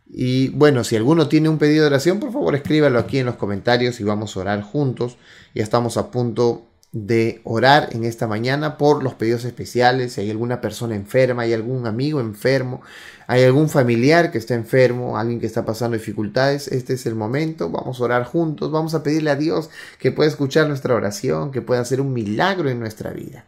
Y 0.07 0.49
bueno, 0.49 0.83
si 0.83 0.95
alguno 0.95 1.27
tiene 1.27 1.49
un 1.49 1.59
pedido 1.59 1.83
de 1.83 1.87
oración, 1.87 2.19
por 2.19 2.33
favor 2.33 2.55
escríbalo 2.55 2.97
aquí 2.97 3.19
en 3.19 3.27
los 3.27 3.35
comentarios 3.35 3.99
y 3.99 4.03
vamos 4.03 4.35
a 4.35 4.39
orar 4.39 4.61
juntos. 4.63 5.17
Ya 5.53 5.61
estamos 5.61 5.97
a 5.97 6.09
punto 6.09 6.68
de 6.91 7.41
orar 7.43 7.89
en 7.91 8.03
esta 8.03 8.25
mañana 8.25 8.77
por 8.77 9.03
los 9.03 9.13
pedidos 9.13 9.45
especiales, 9.45 10.13
si 10.13 10.21
hay 10.21 10.31
alguna 10.31 10.59
persona 10.59 10.95
enferma, 10.95 11.43
hay 11.43 11.53
algún 11.53 11.85
amigo 11.85 12.19
enfermo, 12.19 12.81
hay 13.27 13.43
algún 13.43 13.69
familiar 13.69 14.31
que 14.31 14.39
está 14.39 14.55
enfermo, 14.55 15.17
alguien 15.17 15.39
que 15.39 15.45
está 15.45 15.65
pasando 15.65 15.97
dificultades, 15.97 16.67
este 16.67 16.93
es 16.93 17.05
el 17.05 17.13
momento, 17.13 17.69
vamos 17.69 17.99
a 17.99 18.03
orar 18.03 18.23
juntos, 18.23 18.71
vamos 18.71 18.95
a 18.95 19.03
pedirle 19.03 19.29
a 19.29 19.35
Dios 19.35 19.69
que 19.99 20.11
pueda 20.11 20.29
escuchar 20.29 20.67
nuestra 20.67 20.95
oración, 20.95 21.51
que 21.51 21.61
pueda 21.61 21.81
hacer 21.81 22.01
un 22.01 22.11
milagro 22.11 22.69
en 22.69 22.79
nuestra 22.79 23.11
vida. 23.11 23.45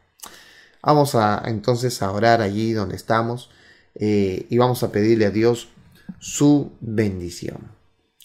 Vamos 0.83 1.15
a 1.15 1.41
entonces 1.45 2.01
a 2.03 2.11
orar 2.11 2.41
allí 2.41 2.73
donde 2.73 2.95
estamos 2.95 3.49
eh, 3.95 4.45
y 4.49 4.57
vamos 4.57 4.83
a 4.83 4.91
pedirle 4.91 5.25
a 5.25 5.31
Dios 5.31 5.69
su 6.19 6.73
bendición. 6.79 7.71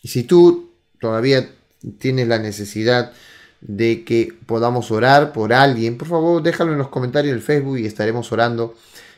Y 0.03 0.09
si 0.09 0.25
tú 0.25 0.73
todavía 1.01 1.49
tienes 1.99 2.29
la 2.29 2.39
necesidad 2.39 3.13
de 3.67 4.05
que 4.05 4.33
podamos 4.47 4.93
orar 4.93 5.33
por 5.33 5.53
alguien, 5.53 5.99
por 5.99 6.07
favor 6.07 6.43
déjalo 6.43 6.73
en 6.73 6.79
los 6.79 6.89
comentarios 6.89 7.35
del 7.35 7.43
Facebook 7.43 7.79
y 7.79 7.87
estaremos 7.87 8.31
orando 8.31 8.75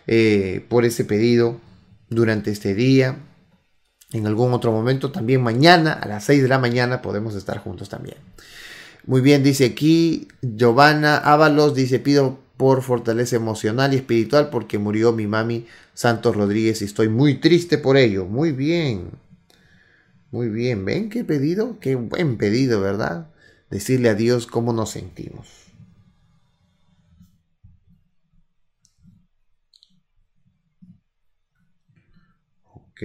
eh, 0.07 0.65
por 0.69 0.87
ese 0.87 1.05
pedido 1.05 1.61
durante 2.09 2.51
este 2.51 2.75
día. 2.75 3.19
En 4.11 4.27
algún 4.27 4.55
otro 4.55 4.73
momento, 4.73 5.13
también 5.13 5.43
mañana 5.43 5.93
a 5.93 6.09
las 6.09 6.25
6 6.25 6.43
de 6.43 6.49
la 6.49 6.59
mañana 6.59 7.03
podemos 7.03 7.35
estar 7.35 7.59
juntos 7.59 7.91
también. 7.91 8.17
Muy 9.05 9.21
bien, 9.21 9.43
dice 9.43 9.67
aquí 9.67 10.29
Giovanna 10.41 11.19
Ábalos, 11.19 11.75
dice 11.75 11.99
pido 11.99 12.39
por 12.57 12.83
fortaleza 12.83 13.37
emocional 13.37 13.93
y 13.93 13.97
espiritual 13.97 14.49
porque 14.51 14.79
murió 14.79 15.13
mi 15.13 15.27
mami 15.27 15.67
Santos 15.93 16.35
Rodríguez 16.35 16.81
y 16.81 16.87
estoy 16.87 17.09
muy 17.09 17.35
triste 17.35 17.77
por 17.77 17.99
ello. 17.99 18.25
Muy 18.25 18.53
bien. 18.53 19.11
Muy 20.31 20.49
bien, 20.49 20.85
ven 20.85 21.11
qué 21.11 21.25
pedido, 21.25 21.79
qué 21.81 21.95
buen 21.95 22.37
pedido, 22.39 22.81
¿verdad? 22.81 23.29
Decirle 23.71 24.09
a 24.09 24.15
Dios 24.15 24.47
cómo 24.47 24.73
nos 24.73 24.91
sentimos. 24.91 25.49
Ok. 32.65 33.03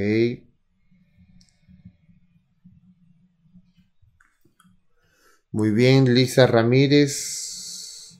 Muy 5.51 5.69
bien, 5.69 6.11
Lisa 6.15 6.47
Ramírez, 6.47 8.19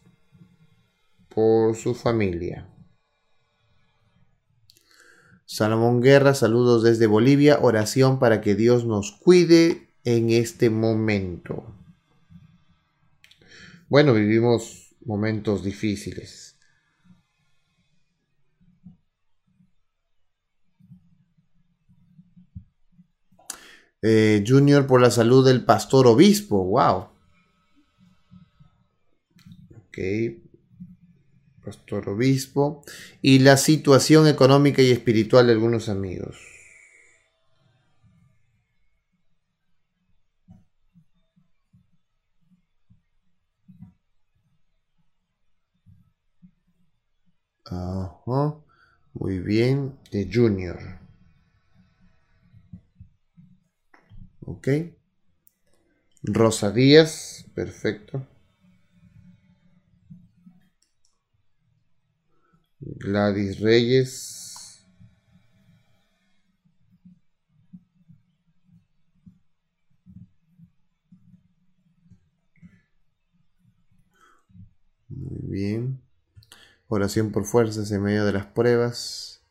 por 1.29 1.75
su 1.75 1.95
familia. 1.95 2.69
Salomón 5.45 6.01
Guerra, 6.01 6.35
saludos 6.35 6.83
desde 6.83 7.07
Bolivia, 7.07 7.57
oración 7.59 8.19
para 8.19 8.39
que 8.41 8.53
Dios 8.53 8.85
nos 8.85 9.11
cuide 9.11 9.89
en 10.03 10.29
este 10.29 10.69
momento. 10.69 11.82
Bueno, 13.93 14.15
vivimos 14.15 14.95
momentos 15.05 15.63
difíciles. 15.63 16.57
Eh, 24.01 24.43
junior 24.47 24.87
por 24.87 24.99
la 24.99 25.11
salud 25.11 25.45
del 25.45 25.63
pastor 25.63 26.07
obispo, 26.07 26.65
wow. 26.65 27.09
Ok, 29.77 29.99
pastor 31.63 32.09
obispo. 32.09 32.83
Y 33.21 33.37
la 33.37 33.57
situación 33.57 34.27
económica 34.27 34.81
y 34.81 34.89
espiritual 34.89 35.45
de 35.45 35.53
algunos 35.53 35.87
amigos. 35.87 36.52
Muy 49.13 49.39
bien. 49.39 49.97
De 50.11 50.29
Junior. 50.31 50.79
Ok. 54.45 54.67
Rosa 56.23 56.69
Díaz. 56.71 57.45
Perfecto. 57.55 58.25
Gladys 62.99 63.59
Reyes. 63.61 64.83
Muy 75.09 75.39
bien. 75.43 76.02
Oración 76.93 77.31
por 77.31 77.45
fuerzas 77.45 77.91
en 77.91 78.03
medio 78.03 78.23
de 78.23 78.33
las 78.33 78.45
pruebas. 78.45 79.41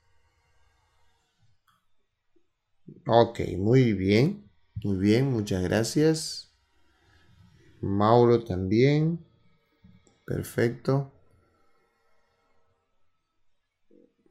Ok, 3.06 3.40
muy 3.58 3.92
bien. 3.94 4.48
Muy 4.82 4.96
bien, 4.98 5.30
muchas 5.32 5.62
gracias. 5.62 6.52
Mauro 7.80 8.44
también. 8.44 9.18
Perfecto. 10.24 11.12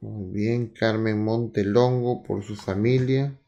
Muy 0.00 0.32
bien, 0.32 0.68
Carmen 0.68 1.22
Montelongo 1.22 2.22
por 2.22 2.42
su 2.42 2.56
familia. 2.56 3.38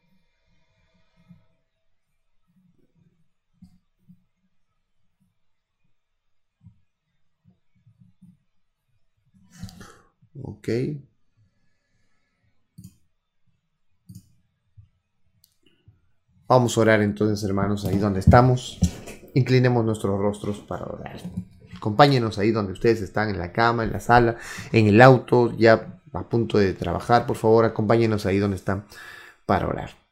Ok. 10.41 10.69
Vamos 16.47 16.77
a 16.77 16.81
orar 16.81 17.01
entonces, 17.01 17.43
hermanos, 17.43 17.85
ahí 17.85 17.97
donde 17.97 18.19
estamos. 18.19 18.79
Inclinemos 19.33 19.83
nuestros 19.83 20.19
rostros 20.19 20.59
para 20.59 20.85
orar. 20.85 21.19
Acompáñenos 21.75 22.37
ahí 22.37 22.51
donde 22.51 22.73
ustedes 22.73 23.01
están, 23.01 23.29
en 23.29 23.39
la 23.39 23.51
cama, 23.51 23.83
en 23.83 23.91
la 23.91 23.99
sala, 23.99 24.37
en 24.71 24.87
el 24.87 25.01
auto, 25.01 25.55
ya 25.57 26.01
a 26.13 26.29
punto 26.29 26.57
de 26.57 26.73
trabajar, 26.73 27.25
por 27.25 27.35
favor, 27.35 27.65
acompáñenos 27.65 28.25
ahí 28.25 28.37
donde 28.37 28.57
están 28.57 28.85
para 29.45 29.67
orar. 29.67 30.04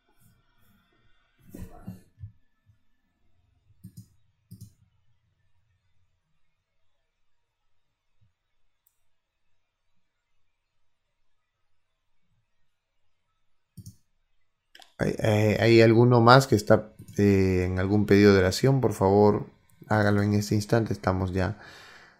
¿Hay, 15.60 15.82
alguno 15.82 16.22
más 16.22 16.48
que 16.48 16.56
está 16.56 16.94
eh, 17.18 17.66
en 17.66 17.80
algún 17.80 18.06
pedido 18.06 18.34
de 18.34 18.40
oración? 18.40 18.82
Por 18.82 18.94
favor, 18.94 19.48
hágalo 19.88 20.22
en 20.22 20.34
este 20.34 20.56
instante. 20.56 20.94
Estamos 20.94 21.34
ya 21.34 21.60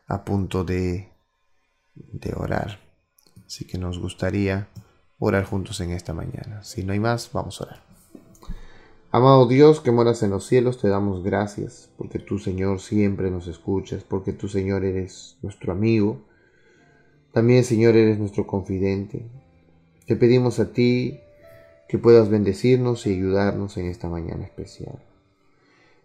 a 0.08 0.24
punto 0.26 0.64
de, 0.64 1.10
de 1.96 2.34
orar. 2.36 2.80
Así 3.46 3.66
que 3.66 3.78
nos 3.78 4.00
gustaría 4.00 4.68
orar 5.20 5.46
juntos 5.46 5.80
en 5.80 5.92
esta 5.92 6.14
mañana. 6.14 6.64
Si 6.64 6.84
no 6.84 6.94
hay 6.94 7.00
más, 7.00 7.30
vamos 7.34 7.62
a 7.62 7.66
orar. 7.66 7.94
Amado 9.12 9.48
Dios 9.48 9.80
que 9.80 9.92
moras 9.92 10.24
en 10.24 10.32
los 10.32 10.48
cielos, 10.48 10.80
te 10.80 10.88
damos 10.88 11.24
gracias 11.24 11.92
porque 11.98 12.18
tú, 12.18 12.40
Señor, 12.40 12.80
siempre 12.80 13.30
nos 13.30 13.48
escuchas, 13.48 14.04
porque 14.04 14.34
tú, 14.34 14.48
Señor, 14.48 14.84
eres 14.84 15.38
nuestro 15.44 15.72
amigo. 15.72 16.26
También, 17.32 17.64
Señor, 17.64 17.96
eres 17.96 18.18
nuestro 18.18 18.48
confidente. 18.48 19.30
Te 20.08 20.16
pedimos 20.16 20.60
a 20.60 20.74
ti 20.74 21.20
que 21.94 22.00
puedas 22.00 22.28
bendecirnos 22.28 23.06
y 23.06 23.12
ayudarnos 23.12 23.78
en 23.78 23.86
esta 23.86 24.10
mañana 24.10 24.44
especial. 24.44 24.98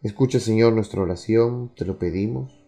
Escucha, 0.03 0.39
Señor, 0.39 0.75
nuestra 0.75 1.01
oración, 1.01 1.71
te 1.75 1.87
lo 1.87 1.99
pedimos. 1.99 2.63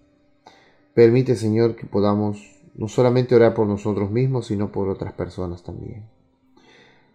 Permite, 0.94 1.37
Señor, 1.37 1.76
que 1.76 1.85
podamos 1.85 2.62
no 2.74 2.88
solamente 2.88 3.35
orar 3.35 3.52
por 3.52 3.66
nosotros 3.66 4.11
mismos, 4.11 4.46
sino 4.46 4.72
por 4.72 4.88
otras 4.88 5.12
personas 5.12 5.62
también. 5.62 6.06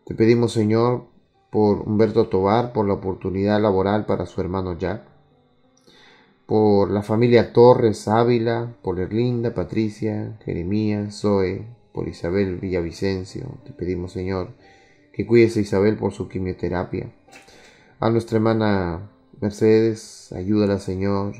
Te 0.05 0.13
pedimos, 0.13 0.53
Señor, 0.53 1.05
por 1.49 1.79
Humberto 1.79 2.27
Tobar, 2.27 2.71
por 2.71 2.85
la 2.87 2.93
oportunidad 2.93 3.59
laboral 3.59 4.05
para 4.05 4.27
su 4.27 4.39
hermano 4.41 4.77
Jack, 4.77 5.01
por 6.45 6.91
la 6.91 7.01
familia 7.01 7.51
Torres 7.51 8.07
Ávila, 8.07 8.75
por 8.83 8.99
Erlinda, 8.99 9.55
Patricia, 9.55 10.37
Jeremías, 10.45 11.19
Zoe, 11.21 11.65
por 11.91 12.07
Isabel 12.07 12.57
Villavicencio. 12.57 13.47
Te 13.63 13.73
pedimos, 13.73 14.11
Señor, 14.11 14.49
que 15.15 15.25
cuides 15.25 15.55
a 15.55 15.61
Isabel 15.61 15.95
por 15.95 16.11
su 16.11 16.27
quimioterapia. 16.27 17.09
A 18.01 18.09
nuestra 18.09 18.35
hermana 18.35 19.09
Mercedes, 19.39 20.33
ayúdala, 20.33 20.79
Señor, 20.79 21.35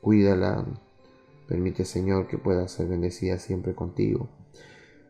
cuídala, 0.00 0.66
Permite, 1.46 1.84
Señor, 1.84 2.28
que 2.28 2.38
pueda 2.38 2.66
ser 2.66 2.88
bendecida 2.88 3.38
siempre 3.38 3.74
contigo. 3.74 4.28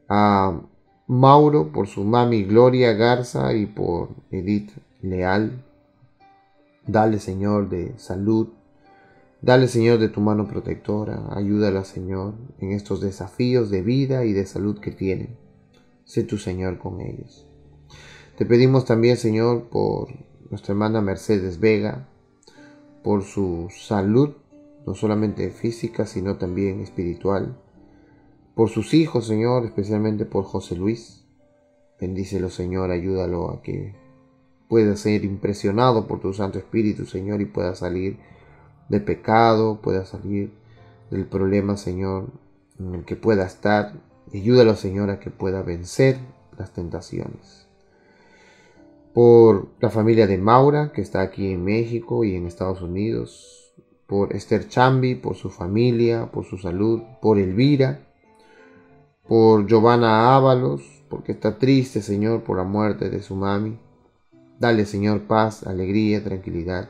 A 0.09 0.61
Mauro 1.07 1.73
por 1.73 1.87
su 1.87 2.05
mami 2.05 2.43
Gloria 2.43 2.93
Garza 2.95 3.55
y 3.55 3.67
por 3.67 4.09
Edith 4.31 4.73
Leal. 5.01 5.65
Dale, 6.87 7.19
Señor, 7.19 7.69
de 7.69 7.97
salud. 7.97 8.49
Dale, 9.41 9.69
Señor, 9.69 10.01
de 10.01 10.09
tu 10.09 10.21
mano 10.21 10.49
protectora. 10.49 11.29
Ayúdala, 11.31 11.85
Señor, 11.85 12.35
en 12.59 12.73
estos 12.73 13.01
desafíos 13.01 13.71
de 13.71 13.83
vida 13.83 14.25
y 14.25 14.33
de 14.33 14.45
salud 14.45 14.81
que 14.81 14.91
tienen. 14.91 15.37
Sé 16.05 16.25
tu 16.25 16.39
Señor 16.39 16.79
con 16.79 17.01
ellos. 17.01 17.47
Te 18.43 18.47
pedimos 18.47 18.85
también, 18.85 19.17
Señor, 19.17 19.69
por 19.69 20.09
nuestra 20.51 20.73
hermana 20.73 21.01
Mercedes 21.01 21.61
Vega, 21.61 22.09
por 23.05 23.23
su 23.23 23.69
salud 23.71 24.31
no 24.85 24.97
solamente 24.97 25.49
física, 25.51 26.07
sino 26.07 26.39
también 26.39 26.81
espiritual. 26.81 27.57
Por 28.57 28.69
sus 28.69 28.95
hijos, 28.95 29.29
Señor, 29.29 29.65
especialmente 29.65 30.25
por 30.27 30.43
José 30.43 30.75
Luis. 30.75 31.25
Bendícelo, 32.01 32.51
Señor, 32.51 32.91
ayúdalo 32.91 33.49
a 33.49 33.63
que 33.63 33.95
pueda 34.67 34.97
ser 34.97 35.25
impresionado 35.25 36.09
por 36.09 36.19
tu 36.19 36.35
Santo 36.35 36.59
Espíritu, 36.59 37.07
Señor, 37.07 37.43
y 37.43 37.45
pueda 37.45 37.77
salir 37.77 38.19
del 38.89 39.05
pecado, 39.05 39.81
pueda 39.81 40.05
salir 40.05 40.53
del 41.13 41.27
problema, 41.27 41.77
Señor, 41.77 42.33
en 42.81 42.93
el 42.93 43.05
que 43.05 43.15
pueda 43.15 43.47
estar. 43.47 43.93
Ayúdalo, 44.35 44.75
Señor, 44.75 45.11
a 45.11 45.21
que 45.21 45.31
pueda 45.31 45.63
vencer 45.63 46.19
las 46.59 46.73
tentaciones. 46.73 47.62
Por 49.13 49.69
la 49.81 49.91
familia 49.91 50.27
de 50.27 50.39
Maura, 50.39 50.93
que 50.93 51.03
está 51.03 51.21
aquí 51.21 51.53
en 51.53 51.65
México 51.65 52.25
y 52.25 52.35
en 52.35 52.47
Estados 52.47 52.81
Unidos, 52.81 53.75
por 54.07 54.35
Esther 54.35 54.69
Chambi, 54.69 55.15
por 55.15 55.37
su 55.37 55.51
familia, 55.51 56.31
por 56.33 56.45
su 56.45 56.59
salud, 56.59 57.03
por 57.21 57.39
Elvira, 57.39 58.07
por 59.27 59.67
Giovanna 59.67 60.35
Ábalos, 60.35 60.83
porque 61.09 61.33
está 61.33 61.59
triste, 61.59 62.01
Señor, 62.01 62.43
por 62.43 62.57
la 62.57 62.65
muerte 62.65 63.11
de 63.11 63.23
su 63.23 63.37
mami. 63.37 63.79
Dale, 64.59 64.87
Señor, 64.87 65.23
paz, 65.23 65.67
alegría, 65.67 66.23
tranquilidad. 66.25 66.89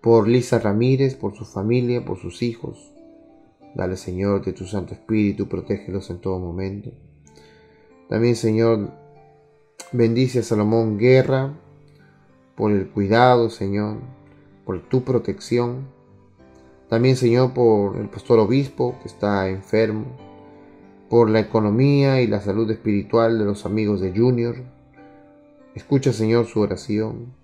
Por 0.00 0.26
Lisa 0.26 0.58
Ramírez, 0.58 1.14
por 1.14 1.34
su 1.34 1.44
familia, 1.44 2.04
por 2.04 2.18
sus 2.18 2.42
hijos. 2.42 2.92
Dale, 3.74 3.96
Señor, 3.96 4.44
de 4.44 4.52
tu 4.52 4.64
Santo 4.64 4.94
Espíritu, 4.94 5.48
protégelos 5.48 6.10
en 6.10 6.20
todo 6.20 6.38
momento. 6.38 6.90
También, 8.08 8.36
Señor, 8.36 8.92
bendice 9.92 10.40
a 10.40 10.42
Salomón 10.42 10.98
Guerra 10.98 11.52
por 12.56 12.72
el 12.72 12.88
cuidado, 12.88 13.50
Señor, 13.50 13.98
por 14.64 14.80
tu 14.88 15.02
protección. 15.02 15.88
También, 16.88 17.16
Señor, 17.16 17.52
por 17.52 17.96
el 17.96 18.08
pastor 18.08 18.38
obispo 18.38 18.96
que 19.02 19.08
está 19.08 19.48
enfermo. 19.48 20.06
por 21.08 21.28
la 21.28 21.40
economía 21.40 22.22
y 22.22 22.26
la 22.26 22.40
salud 22.40 22.70
espiritual 22.70 23.38
de 23.38 23.44
los 23.44 23.66
amigos 23.66 24.00
de 24.00 24.16
Junior. 24.16 24.56
Escucha, 25.74 26.10
Señor, 26.10 26.46
su 26.46 26.60
oración. 26.60 27.34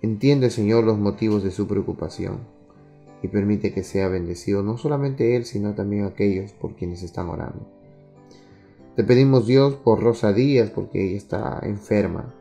Entiende, 0.00 0.50
Señor, 0.50 0.82
los 0.82 0.98
motivos 0.98 1.44
de 1.44 1.52
su 1.52 1.68
preocupación 1.68 2.40
y 3.22 3.28
permite 3.28 3.72
que 3.72 3.84
sea 3.84 4.08
bendecido 4.08 4.64
no 4.64 4.76
solamente 4.76 5.36
él, 5.36 5.44
sino 5.44 5.74
también 5.74 6.04
aquellos 6.04 6.52
por 6.52 6.74
quienes 6.74 7.04
están 7.04 7.28
orando. 7.28 7.64
Te 8.96 9.04
pedimos, 9.04 9.46
Dios, 9.46 9.74
por 9.74 10.02
Rosa 10.02 10.34
Díaz, 10.34 10.68
porque 10.68 11.02
ella 11.02 11.16
está 11.16 11.60
enferma, 11.62 12.34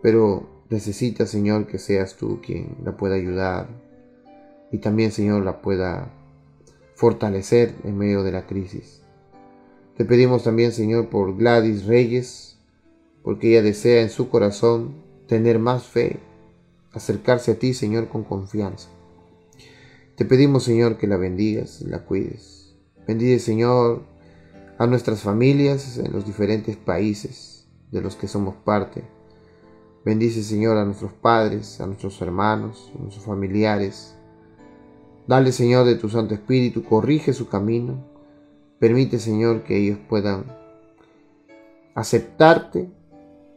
pero 0.00 0.48
necesita, 0.70 1.26
Señor, 1.26 1.66
que 1.66 1.78
seas 1.78 2.16
tú 2.16 2.40
quien 2.40 2.76
la 2.82 2.96
pueda 2.96 3.16
ayudar 3.16 3.68
y 4.72 4.78
también, 4.78 5.12
Señor, 5.12 5.44
la 5.44 5.60
pueda 5.60 6.10
fortalecer 6.94 7.74
en 7.84 7.98
medio 7.98 8.22
de 8.22 8.32
la 8.32 8.46
crisis. 8.46 9.02
Te 9.96 10.06
pedimos 10.06 10.44
también, 10.44 10.72
Señor, 10.72 11.10
por 11.10 11.36
Gladys 11.36 11.84
Reyes, 11.84 12.58
porque 13.22 13.50
ella 13.50 13.62
desea 13.62 14.00
en 14.00 14.10
su 14.10 14.30
corazón 14.30 14.94
tener 15.26 15.58
más 15.58 15.84
fe, 15.84 16.18
acercarse 16.92 17.52
a 17.52 17.58
ti, 17.58 17.74
Señor, 17.74 18.08
con 18.08 18.24
confianza. 18.24 18.88
Te 20.16 20.24
pedimos, 20.24 20.64
Señor, 20.64 20.96
que 20.96 21.06
la 21.06 21.18
bendigas 21.18 21.82
y 21.82 21.88
la 21.88 22.06
cuides. 22.06 22.74
Bendice, 23.06 23.38
Señor, 23.38 24.02
a 24.78 24.86
nuestras 24.86 25.22
familias 25.22 25.98
en 25.98 26.12
los 26.12 26.24
diferentes 26.24 26.76
países 26.76 27.68
de 27.90 28.00
los 28.00 28.14
que 28.14 28.28
somos 28.28 28.54
parte. 28.54 29.02
Bendice, 30.04 30.44
Señor, 30.44 30.76
a 30.76 30.84
nuestros 30.84 31.12
padres, 31.12 31.80
a 31.80 31.86
nuestros 31.86 32.20
hermanos, 32.22 32.92
a 32.94 32.98
nuestros 32.98 33.24
familiares. 33.24 34.16
Dale, 35.26 35.50
Señor, 35.50 35.84
de 35.84 35.96
tu 35.96 36.08
Santo 36.08 36.34
Espíritu, 36.34 36.84
corrige 36.84 37.32
su 37.32 37.48
camino. 37.48 38.04
Permite, 38.78 39.18
Señor, 39.18 39.64
que 39.64 39.76
ellos 39.76 39.98
puedan 40.08 40.44
aceptarte 41.96 42.88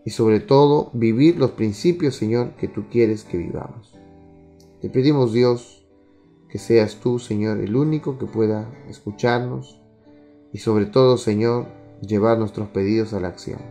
y 0.04 0.10
sobre 0.10 0.40
todo 0.40 0.90
vivir 0.94 1.38
los 1.38 1.52
principios, 1.52 2.16
Señor, 2.16 2.56
que 2.56 2.68
tú 2.68 2.86
quieres 2.90 3.24
que 3.24 3.38
vivamos. 3.38 3.94
Te 4.82 4.90
pedimos, 4.90 5.32
Dios, 5.32 5.86
que 6.50 6.58
seas 6.58 6.96
tú, 6.96 7.20
Señor, 7.20 7.60
el 7.60 7.76
único 7.76 8.18
que 8.18 8.26
pueda 8.26 8.74
escucharnos 8.90 9.81
y 10.54 10.60
sobre 10.60 10.86
todo, 10.86 11.18
Señor, 11.18 11.68
llevar 12.02 12.38
nuestros 12.38 12.70
pedidos 12.70 13.14
a 13.14 13.20
la 13.20 13.30
acción. 13.30 13.62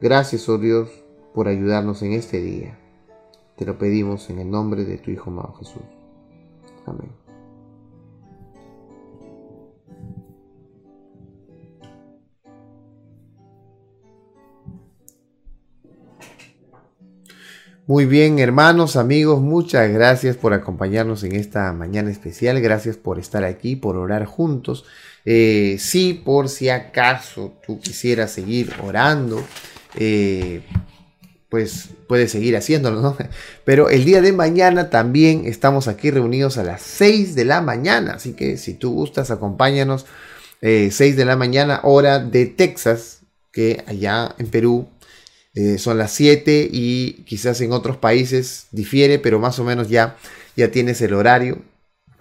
Gracias, 0.00 0.48
oh 0.48 0.58
Dios, 0.58 0.90
por 1.34 1.48
ayudarnos 1.48 2.02
en 2.02 2.12
este 2.12 2.40
día. 2.40 2.78
Te 3.56 3.64
lo 3.64 3.78
pedimos 3.78 4.30
en 4.30 4.38
el 4.38 4.50
nombre 4.50 4.84
de 4.84 4.98
tu 4.98 5.10
Hijo 5.10 5.30
amado 5.30 5.54
Jesús. 5.54 5.82
Amén. 6.86 7.22
Muy 17.84 18.06
bien, 18.06 18.38
hermanos, 18.38 18.94
amigos, 18.94 19.40
muchas 19.40 19.90
gracias 19.90 20.36
por 20.36 20.54
acompañarnos 20.54 21.24
en 21.24 21.34
esta 21.34 21.72
mañana 21.72 22.10
especial. 22.10 22.60
Gracias 22.60 22.96
por 22.96 23.18
estar 23.18 23.42
aquí, 23.42 23.74
por 23.74 23.96
orar 23.96 24.24
juntos. 24.24 24.84
Eh, 25.24 25.76
si 25.78 26.14
por 26.14 26.48
si 26.48 26.68
acaso 26.68 27.58
tú 27.64 27.80
quisieras 27.80 28.32
seguir 28.32 28.72
orando, 28.82 29.44
eh, 29.94 30.62
pues 31.48 31.90
puedes 32.08 32.32
seguir 32.32 32.56
haciéndolo, 32.56 33.00
¿no? 33.00 33.16
Pero 33.64 33.88
el 33.88 34.04
día 34.04 34.20
de 34.20 34.32
mañana 34.32 34.90
también 34.90 35.46
estamos 35.46 35.86
aquí 35.86 36.10
reunidos 36.10 36.58
a 36.58 36.64
las 36.64 36.82
6 36.82 37.34
de 37.34 37.44
la 37.44 37.60
mañana, 37.60 38.14
así 38.14 38.32
que 38.32 38.56
si 38.56 38.74
tú 38.74 38.92
gustas, 38.92 39.30
acompáñanos. 39.30 40.06
6 40.60 41.00
eh, 41.00 41.14
de 41.14 41.24
la 41.24 41.34
mañana, 41.36 41.80
hora 41.82 42.20
de 42.20 42.46
Texas, 42.46 43.22
que 43.50 43.82
allá 43.86 44.34
en 44.38 44.46
Perú 44.46 44.88
son 45.76 45.98
las 45.98 46.12
7 46.12 46.70
y 46.72 47.24
quizás 47.26 47.60
en 47.60 47.72
otros 47.72 47.98
países 47.98 48.68
difiere, 48.70 49.18
pero 49.18 49.38
más 49.38 49.58
o 49.58 49.64
menos 49.64 49.88
ya, 49.90 50.16
ya 50.56 50.70
tienes 50.70 51.02
el 51.02 51.12
horario 51.12 51.62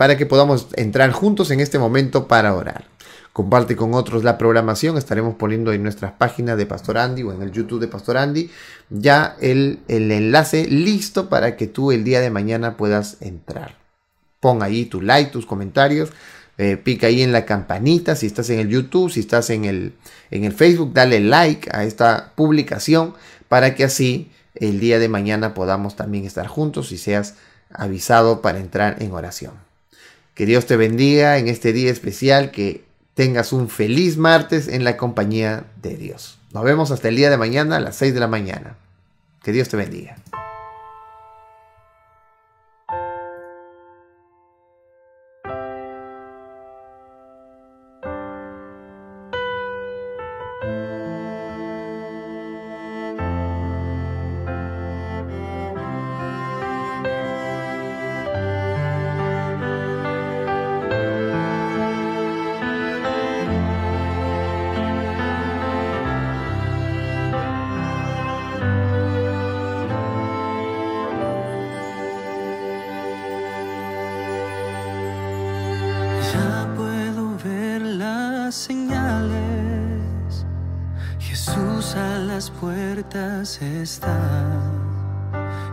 para 0.02 0.18
que 0.18 0.26
podamos 0.26 0.66
entrar 0.78 1.12
juntos 1.12 1.52
en 1.52 1.60
este 1.60 1.78
momento 1.78 2.28
para 2.28 2.56
orar. 2.56 2.86
Comparte 3.34 3.76
con 3.76 3.94
otros 3.94 4.24
la 4.24 4.40
programación, 4.40 4.98
estaremos 4.98 5.36
poniendo 5.36 5.74
en 5.74 5.84
nuestras 5.84 6.14
páginas 6.14 6.58
de 6.58 6.66
Pastor 6.66 6.98
Andy 6.98 7.22
o 7.22 7.32
en 7.32 7.44
el 7.44 7.52
YouTube 7.52 7.80
de 7.80 7.88
Pastor 7.88 8.18
Andy 8.18 8.50
ya 8.90 9.36
el, 9.42 9.82
enlace 9.88 10.66
listo 10.66 11.30
para 11.30 11.56
que 11.56 11.68
tú 11.68 11.92
el 11.92 12.04
día 12.04 12.20
de 12.20 12.32
mañana 12.32 12.78
puedas 12.78 13.18
entrar. 13.22 13.78
Pon 14.40 14.64
ahí 14.64 14.86
tu 14.86 15.02
like, 15.02 15.30
tus 15.30 15.46
comentarios, 15.46 16.10
eh, 16.58 16.78
pica 16.78 17.06
ahí 17.06 17.22
en 17.22 17.32
la 17.32 17.46
campanita 17.46 18.16
si 18.16 18.26
estás 18.26 18.50
en 18.50 18.58
el 18.58 18.70
YouTube, 18.70 19.12
si 19.12 19.20
estás 19.20 19.52
en 19.52 19.66
el, 19.66 19.94
en 20.32 20.46
el 20.46 20.54
Facebook, 20.54 20.94
dale 20.96 21.20
like 21.20 21.70
a 21.72 21.84
esta 21.84 22.34
publicación 22.36 23.14
para 23.50 23.76
que 23.76 23.84
así 23.84 24.32
el 24.56 24.80
día 24.80 24.98
de 24.98 25.10
mañana 25.10 25.54
podamos 25.54 25.96
también 25.96 26.26
estar 26.26 26.48
juntos 26.48 26.92
y 26.92 26.98
seas 26.98 27.36
avisado 27.72 28.42
para 28.42 28.58
entrar 28.58 28.96
en 29.04 29.12
oración. 29.12 29.70
Que 30.42 30.48
Dios 30.48 30.66
te 30.66 30.76
bendiga 30.76 31.38
en 31.38 31.48
este 31.48 31.72
día 31.72 31.92
especial, 31.92 32.50
que 32.50 32.84
tengas 33.14 33.54
un 33.54 33.70
feliz 33.70 34.18
martes 34.18 34.68
en 34.68 34.84
la 34.84 34.98
compañía 34.98 35.66
de 35.84 35.96
Dios. 35.96 36.40
Nos 36.52 36.64
vemos 36.64 36.90
hasta 36.90 37.10
el 37.10 37.16
día 37.16 37.30
de 37.30 37.38
mañana 37.38 37.76
a 37.76 37.80
las 37.80 37.96
6 37.98 38.16
de 38.16 38.20
la 38.20 38.28
mañana. 38.28 38.76
Que 39.44 39.52
Dios 39.52 39.70
te 39.70 39.78
bendiga. 39.78 40.16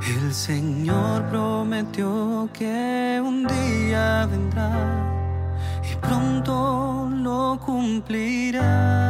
El 0.09 0.35
Señor 0.35 1.23
prometió 1.31 2.49
que 2.53 3.21
un 3.25 3.47
día 3.47 4.27
vendrá 4.27 4.73
y 5.89 5.95
pronto 5.97 7.09
lo 7.13 7.61
cumplirá. 7.65 9.08